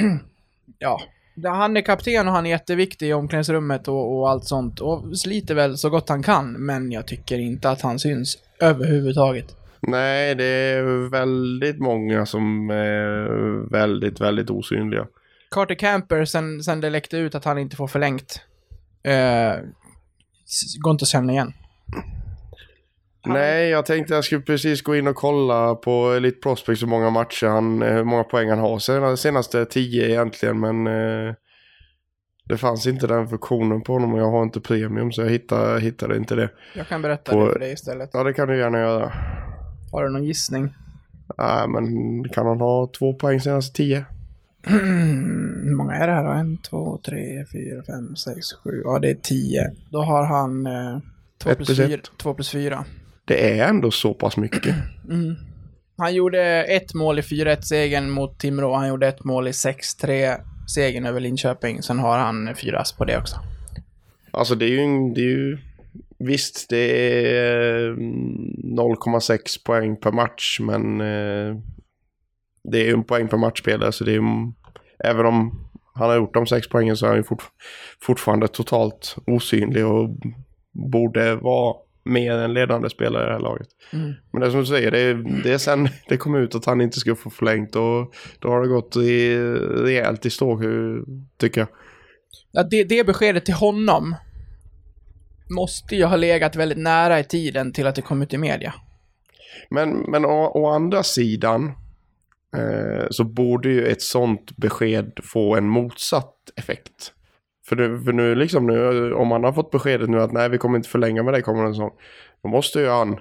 ja. 0.79 1.00
Han 1.44 1.77
är 1.77 1.81
kapten 1.81 2.29
och 2.29 2.35
han 2.35 2.46
är 2.46 2.50
jätteviktig 2.50 3.09
i 3.09 3.12
omklädningsrummet 3.12 3.88
och, 3.88 4.18
och 4.18 4.31
allt 4.31 4.44
sånt. 4.44 4.81
Och 4.81 5.18
sliter 5.18 5.55
väl 5.55 5.79
så 5.79 5.90
gott 5.90 6.09
han 6.09 6.22
kan. 6.22 6.53
Men 6.53 6.92
jag 6.92 7.07
tycker 7.07 7.38
inte 7.38 7.70
att 7.70 7.81
han 7.81 7.98
syns 7.98 8.38
överhuvudtaget. 8.61 9.57
Nej, 9.81 10.35
det 10.35 10.44
är 10.44 11.11
väldigt 11.11 11.79
många 11.79 12.27
som 12.27 12.70
är 12.70 13.70
väldigt, 13.70 14.20
väldigt 14.20 14.50
osynliga. 14.50 15.07
Carter 15.50 15.74
Camper, 15.74 16.24
sen, 16.24 16.62
sen 16.62 16.81
det 16.81 16.90
läckte 16.90 17.16
ut 17.16 17.35
att 17.35 17.44
han 17.44 17.59
inte 17.59 17.77
får 17.77 17.88
förlängt. 17.88 18.40
Eh, 19.03 19.55
går 20.81 20.90
inte 20.90 21.03
att 21.03 21.09
känna 21.09 21.33
igen. 21.33 21.53
Nej, 23.26 23.68
jag 23.68 23.87
tänkte 23.87 24.14
jag 24.14 24.24
skulle 24.24 24.40
precis 24.40 24.82
gå 24.82 24.96
in 24.96 25.06
och 25.06 25.16
kolla 25.16 25.74
på 25.74 26.12
Elite 26.12 26.38
Prospects 26.40 26.82
hur 26.82 26.87
många 26.87 27.10
matcher 27.10 27.46
han, 27.46 27.82
eh, 27.82 27.92
hur 27.92 28.04
många 28.04 28.24
poäng 28.24 28.48
han 28.50 28.58
har. 28.58 28.78
Sen, 28.78 29.16
senaste 29.16 29.64
tio 29.64 30.08
egentligen, 30.08 30.60
men 30.60 30.87
eh, 30.87 31.34
det 32.48 32.56
fanns 32.56 32.87
inte 32.87 33.06
den 33.06 33.28
funktionen 33.28 33.82
på 33.82 33.92
honom 33.92 34.14
och 34.14 34.20
jag 34.20 34.30
har 34.30 34.42
inte 34.42 34.60
premium 34.60 35.12
så 35.12 35.22
jag 35.22 35.30
hittade, 35.30 35.80
hittade 35.80 36.16
inte 36.16 36.34
det. 36.34 36.50
Jag 36.74 36.88
kan 36.88 37.02
berätta 37.02 37.32
På- 37.32 37.46
det 37.46 37.52
för 37.52 37.58
dig 37.60 37.72
istället. 37.72 38.10
Ja, 38.12 38.24
det 38.24 38.32
kan 38.32 38.48
du 38.48 38.58
gärna 38.58 38.78
göra. 38.78 39.12
Har 39.92 40.04
du 40.04 40.10
någon 40.10 40.24
gissning? 40.24 40.74
Nej, 41.38 41.68
men 41.68 41.84
kan 42.28 42.46
han 42.46 42.60
ha 42.60 42.90
två 42.98 43.14
poäng 43.14 43.40
senaste 43.40 43.76
tio? 43.76 44.04
Hur 44.66 45.76
många 45.76 45.94
är 45.94 46.06
det 46.06 46.12
här 46.12 46.24
då? 46.24 46.30
En, 46.30 46.58
två, 46.58 47.00
tre, 47.06 47.44
fyra, 47.52 47.82
fem, 47.87 48.16
sex, 48.16 48.52
sju. 48.64 48.82
Ja, 48.84 48.98
det 48.98 49.10
är 49.10 49.14
tio. 49.14 49.70
Då 49.90 50.02
har 50.02 50.24
han 50.24 50.66
eh, 50.66 50.98
två, 51.42 51.54
plus 51.54 51.76
fyra, 51.76 52.00
två 52.22 52.34
plus 52.34 52.50
fyra. 52.50 52.84
Det 53.24 53.58
är 53.58 53.68
ändå 53.68 53.90
så 53.90 54.14
pass 54.14 54.37
mycket. 54.37 54.74
Mm. 55.10 55.34
Han 55.96 56.14
gjorde 56.14 56.64
ett 56.64 56.94
mål 56.94 57.18
i 57.18 57.22
4-1-segern 57.22 58.10
mot 58.10 58.38
Timrå. 58.38 58.74
Han 58.74 58.88
gjorde 58.88 59.06
ett 59.06 59.24
mål 59.24 59.48
i 59.48 59.50
6-3-segern 59.50 61.06
över 61.06 61.20
Linköping. 61.20 61.82
Sen 61.82 61.98
har 61.98 62.18
han 62.18 62.54
fyra 62.56 62.80
ass 62.80 62.92
på 62.92 63.04
det 63.04 63.18
också. 63.18 63.37
Alltså 64.30 64.54
det 64.54 64.64
är 64.64 64.68
ju, 64.68 65.14
det 65.14 65.20
är 65.20 65.24
ju 65.24 65.58
visst 66.18 66.68
det 66.68 67.16
är 67.37 67.88
mm, 67.88 68.78
0,6 68.78 69.38
poäng 69.66 69.96
per 69.96 70.12
match 70.12 70.60
men 70.60 71.00
eh, 71.00 71.56
det 72.64 72.78
är 72.78 72.84
ju 72.84 72.92
en 72.92 73.04
poäng 73.04 73.28
per 73.28 73.37
matchspelare 73.37 73.92
så 73.92 74.04
det 74.04 74.10
är 74.10 74.14
ju, 74.14 74.52
även 75.04 75.26
om 75.26 75.68
han 75.94 76.08
har 76.08 76.16
gjort 76.16 76.34
de 76.34 76.46
sex 76.46 76.68
poängen 76.68 76.96
så 76.96 77.06
är 77.06 77.08
han 77.08 77.18
ju 77.18 77.24
fort, 77.24 77.42
fortfarande 78.00 78.48
totalt 78.48 79.16
osynlig 79.26 79.87
och 79.87 80.10
borde 80.72 81.34
vara 81.34 81.76
mer 82.04 82.32
än 82.32 82.54
ledande 82.54 82.90
spelare 82.90 83.22
i 83.22 83.26
det 83.26 83.32
här 83.32 83.40
laget. 83.40 83.68
Mm. 83.92 84.12
Men 84.32 84.40
det 84.40 84.46
är 84.46 84.50
som 84.50 84.60
du 84.60 84.66
säger, 84.66 84.90
det 84.90 85.00
är, 85.00 85.42
det 85.42 85.52
är 85.52 85.58
sen 85.58 85.88
det 86.08 86.16
kom 86.16 86.34
ut 86.34 86.54
att 86.54 86.64
han 86.64 86.80
inte 86.80 87.00
skulle 87.00 87.16
få 87.16 87.30
förlängt 87.30 87.76
och 87.76 88.14
då 88.38 88.48
har 88.48 88.62
det 88.62 88.68
gått 88.68 88.96
i, 88.96 89.36
rejält 89.58 90.26
i 90.26 90.30
stå 90.30 90.60
tycker 91.38 91.60
jag. 91.60 91.68
Ja, 92.52 92.62
det, 92.62 92.84
det 92.84 93.06
beskedet 93.06 93.44
till 93.44 93.54
honom 93.54 94.14
måste 95.50 95.96
ju 95.96 96.04
ha 96.04 96.16
legat 96.16 96.56
väldigt 96.56 96.78
nära 96.78 97.20
i 97.20 97.24
tiden 97.24 97.72
till 97.72 97.86
att 97.86 97.94
det 97.94 98.02
kom 98.02 98.22
ut 98.22 98.34
i 98.34 98.38
media. 98.38 98.74
Men, 99.70 99.90
men 99.90 100.24
å, 100.24 100.50
å 100.54 100.66
andra 100.66 101.02
sidan 101.02 101.72
eh, 102.56 103.06
så 103.10 103.24
borde 103.24 103.68
ju 103.68 103.86
ett 103.86 104.02
sånt 104.02 104.56
besked 104.56 105.20
få 105.22 105.56
en 105.56 105.68
motsatt 105.68 106.34
effekt. 106.56 107.12
För 107.68 107.77
nu, 107.77 108.00
för 108.00 108.12
nu 108.12 108.35
liksom 108.35 108.66
nu, 108.66 109.12
om 109.12 109.29
man 109.29 109.44
har 109.44 109.53
fått 109.53 109.70
beskedet 109.70 110.11
nu 110.11 110.20
att 110.20 110.33
nej 110.33 110.48
vi 110.48 110.59
kommer 110.59 110.77
inte 110.77 110.88
förlänga 110.88 111.22
med 111.22 111.35
dig 111.35 111.42
kommande 111.42 111.72
säsong. 111.72 111.92
Då 112.42 112.48
måste 112.48 112.81
ju 112.81 112.88
han 112.88 113.20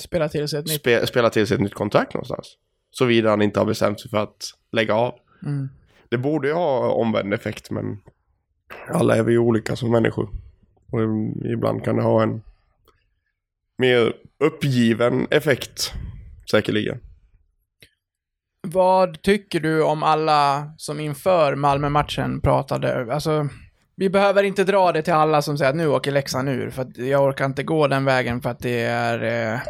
Spela 0.00 0.28
till 0.28 0.48
sig 0.48 0.58
ett 0.58 0.66
nytt. 0.66 0.80
spe, 0.80 1.06
spela 1.06 1.30
till 1.30 1.46
sig 1.46 1.54
ett 1.54 1.60
nytt 1.60 1.74
kontrakt 1.74 2.14
någonstans. 2.14 2.56
Såvida 2.90 3.30
han 3.30 3.42
inte 3.42 3.60
har 3.60 3.66
bestämt 3.66 4.00
sig 4.00 4.10
för 4.10 4.18
att 4.18 4.50
lägga 4.72 4.94
av. 4.94 5.14
Mm. 5.42 5.68
Det 6.08 6.18
borde 6.18 6.48
ju 6.48 6.54
ha 6.54 6.90
omvänd 6.92 7.34
effekt 7.34 7.70
men 7.70 7.98
alla 8.88 9.16
är 9.16 9.22
vi 9.22 9.38
olika 9.38 9.76
som 9.76 9.90
människor. 9.90 10.28
Och 10.90 11.00
ibland 11.52 11.84
kan 11.84 11.96
det 11.96 12.02
ha 12.02 12.22
en 12.22 12.42
mer 13.78 14.12
uppgiven 14.38 15.26
effekt 15.30 15.92
säkerligen. 16.50 17.00
Vad 18.66 19.22
tycker 19.22 19.60
du 19.60 19.82
om 19.82 20.02
alla 20.02 20.72
som 20.76 21.00
inför 21.00 21.54
Malmö-matchen 21.54 22.40
pratade, 22.40 23.14
alltså, 23.14 23.48
vi 23.96 24.10
behöver 24.10 24.42
inte 24.42 24.64
dra 24.64 24.92
det 24.92 25.02
till 25.02 25.12
alla 25.12 25.42
som 25.42 25.58
säger 25.58 25.70
att 25.70 25.76
nu 25.76 25.88
åker 25.88 26.12
Leksand 26.12 26.48
ur, 26.48 26.70
för 26.70 26.82
att 26.82 26.98
jag 26.98 27.24
orkar 27.24 27.44
inte 27.44 27.62
gå 27.62 27.86
den 27.88 28.04
vägen 28.04 28.40
för 28.40 28.50
att 28.50 28.58
det 28.58 28.80
är... 28.80 29.52
Eh, 29.52 29.60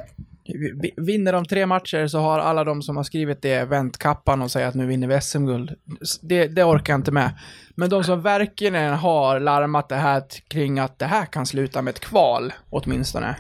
vinner 0.97 1.33
de 1.33 1.45
tre 1.45 1.67
matcher 1.67 2.07
så 2.07 2.19
har 2.19 2.39
alla 2.39 2.65
de 2.65 2.83
som 2.83 2.97
har 2.97 3.05
skrivit 3.05 3.43
det 3.43 3.65
vänt 3.65 3.99
kappan 3.99 4.43
och 4.43 4.51
säger 4.51 4.69
att 4.69 4.75
nu 4.75 4.87
vinner 4.87 5.09
vi 5.09 5.21
SM-guld. 5.21 5.75
Det, 6.23 6.47
det 6.47 6.65
orkar 6.65 6.93
jag 6.93 6.99
inte 6.99 7.13
med. 7.13 7.39
Men 7.75 7.91
de 7.91 8.05
som 8.05 8.23
verkligen 8.23 8.93
har 8.93 9.41
larmat 9.41 9.89
det 9.89 9.97
här 9.97 10.23
kring 10.49 10.79
att 10.79 10.99
det 10.99 11.07
här 11.07 11.27
kan 11.27 11.47
sluta 11.47 11.83
med 11.83 11.91
ett 11.91 12.01
kval, 12.01 12.53
åtminstone. 12.71 13.37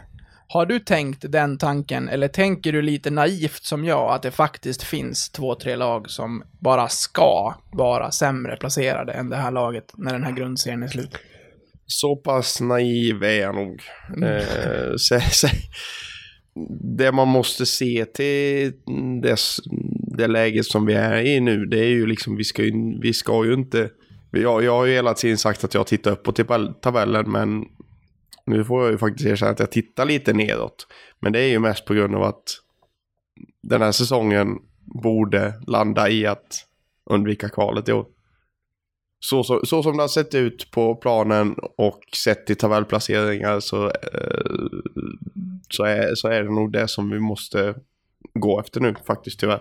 Har 0.48 0.66
du 0.66 0.78
tänkt 0.78 1.32
den 1.32 1.58
tanken, 1.58 2.08
eller 2.08 2.28
tänker 2.28 2.72
du 2.72 2.82
lite 2.82 3.10
naivt 3.10 3.64
som 3.64 3.84
jag, 3.84 4.14
att 4.14 4.22
det 4.22 4.30
faktiskt 4.30 4.82
finns 4.82 5.30
två, 5.30 5.54
tre 5.54 5.76
lag 5.76 6.10
som 6.10 6.42
bara 6.60 6.88
ska 6.88 7.54
vara 7.72 8.10
sämre 8.10 8.56
placerade 8.56 9.12
än 9.12 9.28
det 9.28 9.36
här 9.36 9.50
laget 9.50 9.92
när 9.96 10.12
den 10.12 10.24
här 10.24 10.32
grundserien 10.32 10.82
är 10.82 10.88
slut? 10.88 11.18
Så 11.86 12.16
pass 12.16 12.60
naiv 12.60 13.22
är 13.22 13.40
jag 13.40 13.54
nog. 13.54 13.82
Eh, 14.22 14.92
så, 14.96 15.20
så, 15.30 15.48
det 16.96 17.12
man 17.12 17.28
måste 17.28 17.66
se 17.66 18.04
till 18.04 18.72
det, 19.22 19.40
det 20.16 20.26
läget 20.26 20.66
som 20.66 20.86
vi 20.86 20.94
är 20.94 21.26
i 21.26 21.40
nu, 21.40 21.66
det 21.66 21.78
är 21.78 21.88
ju 21.88 22.06
liksom, 22.06 22.36
vi 22.36 22.44
ska 22.44 22.62
ju, 22.62 23.00
vi 23.02 23.12
ska 23.12 23.44
ju 23.44 23.54
inte... 23.54 23.90
Jag, 24.30 24.64
jag 24.64 24.72
har 24.72 24.84
ju 24.84 24.92
hela 24.92 25.14
tiden 25.14 25.38
sagt 25.38 25.64
att 25.64 25.74
jag 25.74 25.86
tittar 25.86 26.10
upp 26.10 26.22
på 26.22 26.32
tabell- 26.32 26.74
tabellen, 26.80 27.30
men 27.30 27.64
nu 28.46 28.64
får 28.64 28.82
jag 28.82 28.92
ju 28.92 28.98
faktiskt 28.98 29.26
erkänna 29.26 29.52
att 29.52 29.58
jag 29.58 29.72
tittar 29.72 30.04
lite 30.04 30.32
nedåt. 30.32 30.86
Men 31.20 31.32
det 31.32 31.40
är 31.40 31.48
ju 31.48 31.58
mest 31.58 31.84
på 31.84 31.94
grund 31.94 32.14
av 32.14 32.22
att 32.22 32.60
den 33.62 33.82
här 33.82 33.92
säsongen 33.92 34.58
borde 34.84 35.54
landa 35.66 36.08
i 36.08 36.26
att 36.26 36.66
undvika 37.10 37.48
kvalet 37.48 37.88
i 37.88 37.92
år. 37.92 38.06
Så, 39.20 39.44
så, 39.44 39.66
så 39.66 39.82
som 39.82 39.96
det 39.96 40.02
har 40.02 40.08
sett 40.08 40.34
ut 40.34 40.70
på 40.70 40.94
planen 40.94 41.56
och 41.76 42.00
sett 42.16 42.50
i 42.50 42.54
tabellplaceringar 42.54 43.60
så, 43.60 43.86
eh, 43.86 43.90
så, 45.70 45.84
är, 45.84 46.14
så 46.14 46.28
är 46.28 46.42
det 46.42 46.50
nog 46.50 46.72
det 46.72 46.88
som 46.88 47.10
vi 47.10 47.20
måste 47.20 47.74
gå 48.34 48.60
efter 48.60 48.80
nu 48.80 48.94
faktiskt 49.06 49.40
tyvärr. 49.40 49.60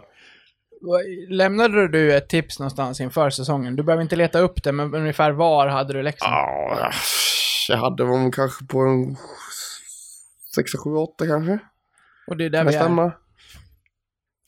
Lämnade 1.29 1.87
du 1.87 2.15
ett 2.15 2.29
tips 2.29 2.59
någonstans 2.59 3.01
inför 3.01 3.29
säsongen? 3.29 3.75
Du 3.75 3.83
behöver 3.83 4.03
inte 4.03 4.15
leta 4.15 4.39
upp 4.39 4.63
det, 4.63 4.71
men 4.71 4.95
ungefär 4.95 5.31
var 5.31 5.67
hade 5.67 5.93
du 5.93 6.03
Leksand? 6.03 6.33
Ja, 6.33 6.91
jag 7.69 7.77
hade 7.77 8.05
väl 8.05 8.31
kanske 8.31 8.65
på 8.65 8.79
en 8.79 9.15
6, 10.55 10.71
7, 10.83 10.89
8 10.89 11.27
kanske. 11.27 11.59
Och 12.27 12.37
det 12.37 12.45
är 12.45 12.49
där 12.49 12.59
Kan 12.59 12.67
vi 12.67 12.75
är. 12.75 12.79
stämma? 12.79 13.11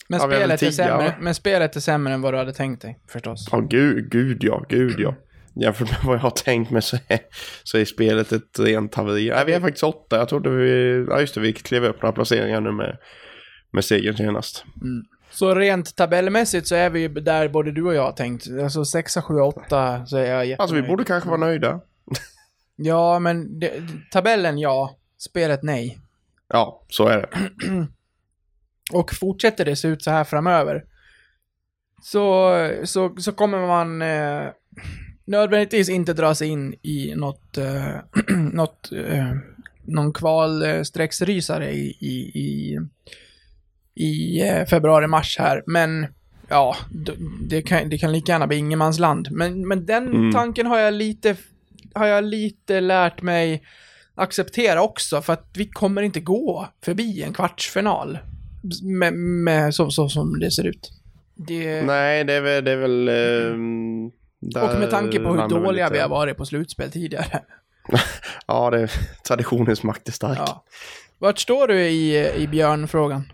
Men 0.10 0.20
Ja, 0.20 0.26
är 0.26 0.30
spelet, 0.38 0.64
är 0.64 0.72
sämre, 0.72 1.16
men 1.20 1.36
spelet 1.36 1.76
är 1.76 1.80
sämre 1.80 2.14
än 2.14 2.22
vad 2.22 2.34
du 2.34 2.38
hade 2.38 2.54
tänkt 2.54 2.82
dig, 2.82 3.00
förstås. 3.10 3.48
Ja, 3.52 3.60
gud, 3.60 4.12
gud 4.12 4.44
ja, 4.44 4.66
gud 4.70 5.00
ja. 5.00 5.16
Jämfört 5.62 5.92
med 5.92 6.00
vad 6.04 6.16
jag 6.16 6.22
har 6.22 6.30
tänkt 6.30 6.72
mig 6.72 6.82
så 6.82 6.98
är, 7.08 7.20
så 7.64 7.78
är 7.78 7.86
spelet 7.86 8.32
ett 8.32 8.60
rent 8.60 8.96
haveri. 8.96 9.30
Nej, 9.30 9.46
vi 9.46 9.54
är 9.54 9.60
faktiskt 9.60 9.84
åtta. 9.84 10.18
Jag 10.18 10.30
trodde 10.30 10.50
vi... 10.50 11.06
Ja, 11.10 11.20
just 11.20 11.36
det, 11.36 11.42
vi 11.42 11.54
klev 11.54 11.86
upp 11.86 12.02
några 12.02 12.14
placeringar 12.14 12.62
nu 12.62 12.72
med, 12.72 12.98
med 13.72 13.86
segern 13.86 14.18
senast. 14.18 14.66
Så 15.32 15.56
rent 15.56 15.96
tabellmässigt 15.96 16.68
så 16.68 16.76
är 16.76 16.90
vi 16.90 17.08
där 17.08 17.50
både 17.50 17.72
du 17.72 17.84
och 17.84 17.96
jag 17.96 18.04
har 18.04 18.12
tänkt. 18.12 18.48
Alltså 18.64 18.86
6, 18.86 19.14
7, 19.28 19.34
8 19.34 20.06
så 20.06 20.18
är 20.18 20.22
jag 20.22 20.46
jättenöjd. 20.46 20.60
Alltså, 20.60 20.76
vi 20.76 20.82
borde 20.82 21.04
kanske 21.04 21.30
vara 21.30 21.40
nöjda. 21.40 21.80
Ja, 22.76 23.20
men 23.20 23.60
det, 23.60 23.74
tabellen 24.12 24.58
ja, 24.58 24.96
spelet 25.18 25.64
nej. 25.64 26.00
Ja, 26.48 26.84
så 26.90 27.08
är 27.08 27.18
det. 27.18 27.30
Och 28.94 29.14
fortsätter 29.14 29.66
det 29.66 29.76
se 29.76 29.88
ut 29.88 30.04
så 30.04 30.12
här 30.12 30.24
framöver 30.24 30.84
så, 32.02 32.52
så, 32.84 33.16
så 33.18 33.32
kommer 33.32 33.68
man 33.68 34.02
eh, 34.02 34.52
nödvändigtvis 35.26 35.90
inte 35.90 36.14
dra 36.14 36.36
sig 36.36 36.48
in 36.48 36.74
i 36.82 37.14
något, 37.16 37.58
eh, 37.58 37.96
något 38.54 38.92
eh, 38.92 39.32
någon 39.88 40.14
kvalstrecksrysare 40.14 41.72
i, 41.72 41.98
i, 42.00 42.32
i, 42.40 42.80
i 43.96 44.42
eh, 44.50 44.66
februari-mars 44.66 45.36
här. 45.40 45.64
Men 45.68 46.08
ja, 46.48 46.76
det 47.50 47.62
kan, 47.62 47.90
det 47.90 47.98
kan 47.98 48.12
lika 48.12 48.32
gärna 48.32 48.48
bli 48.48 48.58
ingenmansland. 48.58 49.28
Men, 49.32 49.68
men 49.68 49.86
den 49.86 50.08
Mm. 50.08 50.32
tanken 50.32 50.66
har 50.68 50.80
jag 50.80 50.94
lite, 50.94 51.36
har 51.96 52.08
jag 52.08 52.24
lite 52.24 52.80
lärt 52.80 53.22
mig 53.22 53.64
acceptera 54.16 54.82
också, 54.82 55.22
för 55.22 55.34
att 55.34 55.50
vi 55.54 55.70
kommer 55.70 56.02
inte 56.02 56.20
gå 56.20 56.68
förbi 56.86 57.24
en 57.24 57.34
kvartsfinal. 57.34 58.20
Med, 58.84 59.14
med 59.14 59.76
så, 59.76 59.92
så 59.92 60.10
som 60.10 60.40
det 60.40 60.52
ser 60.52 60.64
ut. 60.64 60.92
Det, 61.36 61.82
Nej, 61.82 62.24
det 62.24 62.34
är 62.34 62.42
väl... 62.42 62.64
Det 62.64 62.72
är 62.72 62.78
väl 62.78 63.06
där 64.40 64.74
och 64.74 64.80
med 64.80 64.90
tanke 64.90 65.20
på 65.20 65.34
hur 65.34 65.48
dåliga 65.48 65.90
vi 65.90 66.00
har 66.00 66.10
varit 66.10 66.38
på 66.38 66.46
slutspel 66.46 66.92
tidigare. 66.92 67.42
Ja, 68.48 68.70
det, 68.70 68.88
traditionens 69.28 69.84
makt 69.84 70.08
är 70.08 70.12
stark. 70.12 70.38
Ja. 70.38 70.64
Vart 71.20 71.40
står 71.40 71.68
du 71.68 71.82
i, 71.82 72.34
i 72.36 72.48
björnfrågan? 72.48 73.32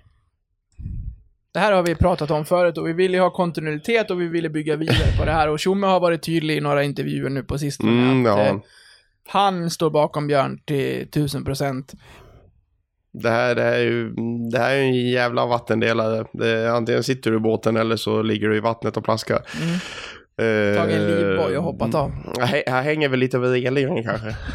Det 1.53 1.59
här 1.59 1.71
har 1.71 1.83
vi 1.83 1.95
pratat 1.95 2.31
om 2.31 2.45
förut 2.45 2.77
och 2.77 2.87
vi 2.87 2.93
vill 2.93 3.13
ju 3.13 3.19
ha 3.19 3.29
kontinuitet 3.29 4.11
och 4.11 4.21
vi 4.21 4.27
ville 4.27 4.49
bygga 4.49 4.75
vidare 4.75 5.17
på 5.19 5.25
det 5.25 5.31
här 5.31 5.49
och 5.49 5.59
Tjomme 5.59 5.87
har 5.87 5.99
varit 5.99 6.23
tydlig 6.23 6.57
i 6.57 6.61
några 6.61 6.83
intervjuer 6.83 7.29
nu 7.29 7.43
på 7.43 7.57
sistone 7.57 7.91
Mm, 7.91 8.25
att 8.25 8.39
ja. 8.39 8.45
eh, 8.45 8.55
han 9.27 9.69
står 9.69 9.89
bakom 9.89 10.27
Björn 10.27 10.59
till 10.65 11.07
tusen 11.11 11.45
procent. 11.45 11.93
Det 13.13 13.29
här, 13.29 13.55
det, 13.55 13.61
här 13.61 13.71
är 13.71 13.83
ju, 13.83 14.13
det 14.51 14.59
här 14.59 14.71
är 14.75 14.81
en 14.81 15.09
jävla 15.09 15.45
vattendelare. 15.45 16.25
Det, 16.33 16.71
antingen 16.71 17.03
sitter 17.03 17.31
du 17.31 17.37
i 17.37 17.39
båten 17.39 17.77
eller 17.77 17.95
så 17.95 18.21
ligger 18.21 18.49
du 18.49 18.57
i 18.57 18.59
vattnet 18.59 18.97
och 18.97 19.03
plaskar. 19.03 19.41
Mm. 19.61 19.73
Eh, 20.37 20.77
Tagit 20.77 20.95
en 20.95 21.07
livboj 21.07 21.57
och 21.57 21.63
hoppat 21.63 21.95
av. 21.95 22.11
Här, 22.39 22.63
här 22.67 22.81
hänger 22.81 23.09
väl 23.09 23.19
lite 23.19 23.37
över 23.37 23.49
relingen 23.49 24.03
kanske. 24.03 24.35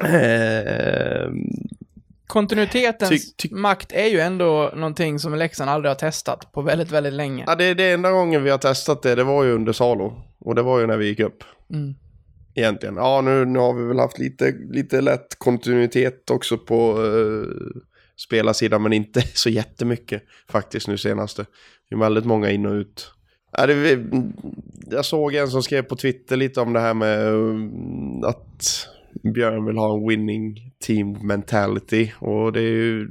Eh, 0.00 1.30
Kontinuitetens 2.34 3.10
Ty- 3.36 3.48
ty- 3.48 3.54
makt 3.54 3.92
är 3.92 4.06
ju 4.06 4.20
ändå 4.20 4.72
någonting 4.76 5.18
som 5.18 5.34
Leksand 5.34 5.70
aldrig 5.70 5.90
har 5.90 5.94
testat 5.96 6.52
på 6.52 6.62
väldigt, 6.62 6.90
väldigt 6.90 7.12
länge. 7.12 7.44
ja, 7.46 7.54
det, 7.54 7.74
det 7.74 7.90
enda 7.92 8.10
gången 8.10 8.42
vi 8.42 8.50
har 8.50 8.58
testat 8.58 9.02
det, 9.02 9.14
det 9.14 9.24
var 9.24 9.44
ju 9.44 9.52
under 9.52 9.72
Salo. 9.72 10.22
Och 10.40 10.54
det 10.54 10.62
var 10.62 10.80
ju 10.80 10.86
när 10.86 10.96
vi 10.96 11.06
gick 11.06 11.20
upp. 11.20 11.44
Mm. 11.72 11.94
Egentligen. 12.54 12.96
Ja, 12.96 13.20
nu, 13.20 13.44
nu 13.44 13.58
har 13.58 13.72
vi 13.74 13.84
väl 13.88 13.98
haft 13.98 14.18
lite, 14.18 14.54
lite 14.70 15.00
lätt 15.00 15.38
kontinuitet 15.38 16.30
också 16.30 16.58
på 16.58 16.98
uh, 17.02 17.46
spelarsidan, 18.16 18.82
men 18.82 18.92
inte 18.92 19.20
så 19.34 19.48
jättemycket 19.50 20.22
faktiskt 20.50 20.88
nu 20.88 20.98
senaste. 20.98 21.46
Det 21.88 21.94
är 21.94 21.98
väldigt 21.98 22.24
många 22.24 22.50
in 22.50 22.66
och 22.66 22.72
ut. 22.72 23.10
Ja, 23.56 23.66
det, 23.66 23.74
vi- 23.74 24.06
jag 24.90 25.04
såg 25.04 25.34
en 25.34 25.48
som 25.48 25.62
skrev 25.62 25.82
på 25.82 25.96
Twitter 25.96 26.36
lite 26.36 26.60
om 26.60 26.72
det 26.72 26.80
här 26.80 26.94
med 26.94 27.26
eh, 27.28 28.28
att 28.28 28.86
Björn 29.22 29.64
vill 29.64 29.76
ha 29.76 29.94
en 29.94 30.08
winning 30.08 30.72
team 30.86 31.26
mentality. 31.26 32.12
Och 32.18 32.52
det 32.52 32.60
är 32.60 32.70
ju, 32.70 33.08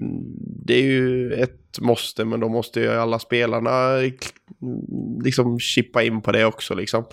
det 0.66 0.74
är 0.74 0.86
ju 0.86 1.34
ett 1.34 1.80
måste, 1.80 2.26
men 2.26 2.40
då 2.40 2.50
måste 2.50 2.80
ju 2.80 2.90
alla 2.90 3.20
spelarna 3.20 3.98
liksom 5.24 5.60
chippa 5.60 6.04
in 6.04 6.22
på 6.22 6.32
det 6.32 6.46
också 6.46 6.76
liksom 6.76 7.06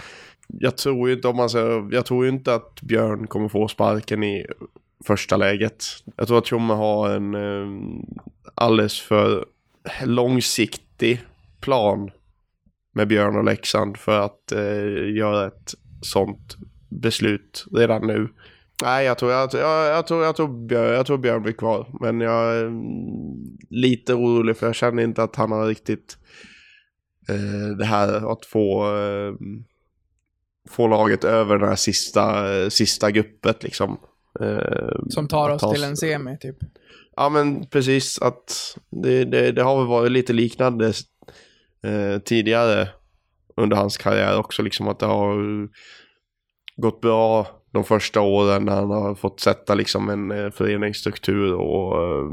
jag 0.59 0.76
tror 0.76 1.09
ju 1.09 1.14
inte 1.14 1.29
om 1.29 1.37
man 1.37 1.50
säger, 1.50 1.88
jag 1.94 2.07
tror 2.07 2.24
ju 2.24 2.31
inte 2.31 2.55
att 2.55 2.83
Björn 2.83 3.26
kommer 3.26 3.48
få 3.48 3.68
sparken 3.68 4.22
i 4.22 4.46
första 5.05 5.37
läget. 5.37 5.85
Jag 6.16 6.29
tror 6.29 6.38
att 6.38 6.46
Tjomme 6.46 6.74
har 6.74 7.11
en 7.11 7.35
eh, 7.35 8.03
alldeles 8.55 9.00
för 9.00 9.44
långsiktig 10.05 11.20
plan 11.61 12.11
med 12.94 13.09
Björn 13.09 13.37
och 13.37 13.44
Leksand 13.44 13.96
för 13.96 14.20
att 14.20 14.53
eh, 14.53 15.14
göra 15.16 15.46
ett 15.46 15.74
sånt 16.03 16.57
beslut 16.88 17.66
redan 17.72 18.07
nu. 18.07 18.29
Nej, 18.83 19.07
jag 19.07 19.19
tror, 19.19 19.33
jag, 19.33 19.51
jag, 19.53 19.87
jag, 19.87 20.07
tror, 20.07 20.25
jag, 20.25 20.37
tror 20.37 20.66
Björn, 20.66 20.95
jag 20.95 21.07
tror 21.07 21.19
Björn 21.19 21.43
blir 21.43 21.53
kvar. 21.53 21.87
Men 22.01 22.21
jag 22.21 22.57
är 22.57 22.66
mm, 22.66 23.59
lite 23.71 24.14
orolig 24.14 24.57
för 24.57 24.66
jag 24.66 24.75
känner 24.75 25.03
inte 25.03 25.23
att 25.23 25.37
han 25.37 25.53
har 25.53 25.66
riktigt 25.66 26.19
eh, 27.29 27.77
det 27.79 27.85
här 27.85 28.33
att 28.33 28.47
få 28.47 28.97
eh, 28.97 29.35
få 30.71 30.88
laget 30.88 31.25
över 31.25 31.59
den 31.59 31.69
här 31.69 31.77
sista, 31.77 32.45
sista 32.71 33.11
guppet 33.11 33.62
liksom. 33.62 34.01
Eh, 34.40 34.99
Som 35.09 35.29
tar 35.29 35.51
oss 35.51 35.61
ta 35.61 35.73
till 35.73 35.85
en 35.85 35.97
semi, 35.97 36.38
typ. 36.40 36.57
Ja 37.16 37.29
men 37.29 37.66
precis 37.66 38.19
att 38.19 38.77
det, 38.90 39.25
det, 39.25 39.53
det 39.53 39.62
har 39.62 39.79
väl 39.79 39.87
varit 39.87 40.12
lite 40.12 40.33
liknande 40.33 40.93
eh, 41.83 42.19
tidigare 42.19 42.88
under 43.57 43.77
hans 43.77 43.97
karriär 43.97 44.38
också 44.38 44.62
liksom 44.62 44.88
att 44.88 44.99
det 44.99 45.07
har 45.07 45.69
gått 46.77 47.01
bra 47.01 47.60
de 47.73 47.85
första 47.85 48.21
åren 48.21 48.65
när 48.65 48.73
han 48.73 48.91
har 48.91 49.15
fått 49.15 49.41
sätta 49.41 49.75
liksom 49.75 50.09
en 50.09 50.31
eh, 50.31 50.51
föreningsstruktur 50.51 51.55
och 51.55 52.03
eh, 52.03 52.31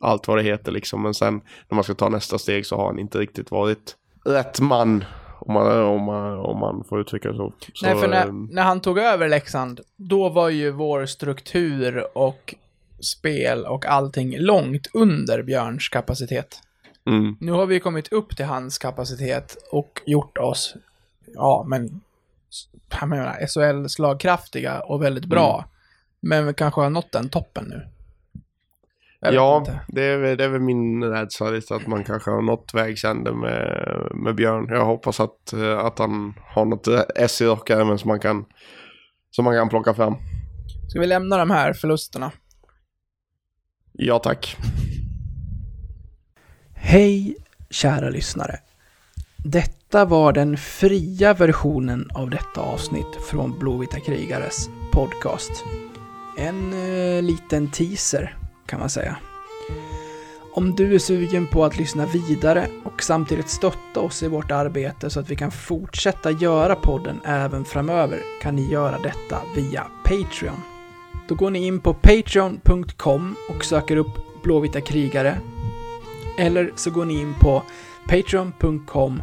allt 0.00 0.28
vad 0.28 0.38
det 0.38 0.42
heter 0.42 0.72
liksom. 0.72 1.02
Men 1.02 1.14
sen 1.14 1.34
när 1.68 1.74
man 1.74 1.84
ska 1.84 1.94
ta 1.94 2.08
nästa 2.08 2.38
steg 2.38 2.66
så 2.66 2.76
har 2.76 2.86
han 2.86 2.98
inte 2.98 3.18
riktigt 3.18 3.50
varit 3.50 3.96
rätt 4.24 4.60
man. 4.60 5.04
Om 5.38 5.54
man, 5.54 5.82
om 5.82 6.02
man, 6.02 6.38
om 6.38 6.58
man 6.58 6.84
får 6.84 7.00
uttrycka 7.00 7.28
det 7.28 7.36
så. 7.36 7.52
så 7.74 7.86
Nej, 7.86 7.96
för 7.96 8.08
när, 8.08 8.26
eh, 8.26 8.32
när 8.32 8.62
han 8.62 8.80
tog 8.80 8.98
över 8.98 9.28
Leksand, 9.28 9.80
då 9.96 10.28
var 10.28 10.48
ju 10.48 10.70
vår 10.70 11.06
struktur 11.06 12.18
och 12.18 12.54
spel 13.00 13.64
och 13.64 13.86
allting 13.86 14.38
långt 14.38 14.86
under 14.92 15.42
Björns 15.42 15.88
kapacitet. 15.88 16.60
mm, 17.06 17.36
Nu 17.40 17.52
har 17.52 17.66
vi 17.66 17.80
kommit 17.80 18.12
upp 18.12 18.36
till 18.36 18.46
hans 18.46 18.78
kapacitet 18.78 19.56
och 19.70 20.00
gjort 20.06 20.38
oss, 20.38 20.74
ja 21.34 21.64
men, 21.68 22.00
jag 23.00 23.08
menar, 23.08 23.36
SHL-slagkraftiga 23.46 24.80
och 24.80 25.02
väldigt 25.02 25.24
bra. 25.24 25.64
Men 26.20 26.46
vi 26.46 26.54
kanske 26.54 26.80
har 26.80 26.90
nått 26.90 27.12
den 27.12 27.28
toppen 27.28 27.64
nu. 27.68 27.88
Ja, 29.20 29.66
det 29.88 30.02
är, 30.04 30.16
väl- 30.18 30.36
det 30.38 30.44
är 30.44 30.48
väl 30.48 30.60
min 30.60 31.04
rädsla 31.04 31.50
lite 31.50 31.74
att 31.74 31.86
man 31.86 32.04
kanske 32.04 32.30
har 32.30 32.42
nått 32.42 32.70
vägs 32.74 33.04
ände 33.04 33.32
med, 33.34 34.08
med 34.14 34.34
Björn. 34.34 34.66
Jag 34.68 34.84
hoppas 34.84 35.20
att, 35.20 35.52
eh, 35.52 35.78
att 35.78 35.98
han 35.98 36.34
har 36.46 36.64
något 36.64 36.88
S 37.16 37.40
i 37.40 37.44
rockärmen 37.44 37.98
som 37.98 38.08
man 38.08 38.20
kan 38.20 38.44
som 39.30 39.44
man 39.44 39.54
kan 39.54 39.68
plocka 39.68 39.94
fram. 39.94 40.14
Ska 40.88 41.00
vi 41.00 41.06
lämna 41.06 41.36
de 41.38 41.50
här 41.50 41.72
förlusterna? 41.72 42.32
Ja 43.92 44.18
tack. 44.18 44.56
Hej, 46.74 47.36
kära 47.70 48.08
lyssnare. 48.08 48.58
Detta 49.48 50.04
var 50.04 50.32
den 50.32 50.56
fria 50.56 51.34
versionen 51.34 52.10
av 52.14 52.30
detta 52.30 52.60
avsnitt 52.60 53.16
från 53.30 53.58
Blåvita 53.58 54.00
krigares 54.00 54.68
podcast. 54.92 55.64
En 56.38 56.72
eh, 56.72 57.22
liten 57.22 57.70
teaser, 57.70 58.36
kan 58.66 58.80
man 58.80 58.90
säga. 58.90 59.16
Om 60.54 60.74
du 60.74 60.94
är 60.94 60.98
sugen 60.98 61.46
på 61.46 61.64
att 61.64 61.78
lyssna 61.78 62.06
vidare 62.06 62.68
och 62.84 63.02
samtidigt 63.02 63.48
stötta 63.48 64.00
oss 64.00 64.22
i 64.22 64.28
vårt 64.28 64.50
arbete 64.50 65.10
så 65.10 65.20
att 65.20 65.30
vi 65.30 65.36
kan 65.36 65.50
fortsätta 65.50 66.30
göra 66.30 66.74
podden 66.74 67.20
även 67.24 67.64
framöver 67.64 68.20
kan 68.42 68.56
ni 68.56 68.70
göra 68.70 68.98
detta 68.98 69.42
via 69.56 69.86
Patreon. 70.04 70.60
Då 71.28 71.34
går 71.34 71.50
ni 71.50 71.66
in 71.66 71.80
på 71.80 71.94
patreon.com 71.94 73.36
och 73.48 73.64
söker 73.64 73.96
upp 73.96 74.42
Blåvita 74.42 74.80
krigare 74.80 75.38
eller 76.38 76.72
så 76.76 76.90
går 76.90 77.04
ni 77.04 77.20
in 77.20 77.34
på 77.40 77.62
patreon.com 78.08 79.22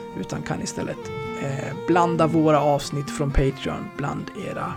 utan 0.19 0.41
kan 0.41 0.61
istället 0.61 0.97
eh, 1.41 1.75
blanda 1.87 2.27
våra 2.27 2.61
avsnitt 2.61 3.09
från 3.17 3.31
Patreon 3.31 3.89
bland 3.97 4.25
era 4.47 4.73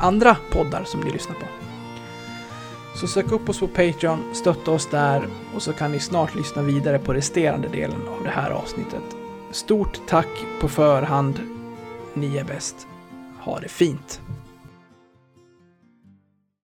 andra 0.00 0.36
poddar 0.50 0.84
som 0.84 1.00
ni 1.00 1.10
lyssnar 1.10 1.34
på. 1.34 1.46
Så 2.94 3.06
sök 3.06 3.32
upp 3.32 3.48
oss 3.48 3.60
på 3.60 3.68
Patreon, 3.68 4.34
stötta 4.34 4.70
oss 4.70 4.86
där 4.90 5.28
och 5.54 5.62
så 5.62 5.72
kan 5.72 5.92
ni 5.92 6.00
snart 6.00 6.34
lyssna 6.34 6.62
vidare 6.62 6.98
på 6.98 7.14
resterande 7.14 7.68
delen 7.68 8.08
av 8.08 8.24
det 8.24 8.30
här 8.30 8.50
avsnittet. 8.50 9.16
Stort 9.50 10.00
tack 10.08 10.28
på 10.60 10.68
förhand. 10.68 11.40
Ni 12.14 12.36
är 12.36 12.44
bäst. 12.44 12.86
Ha 13.40 13.60
det 13.60 13.68
fint! 13.68 14.20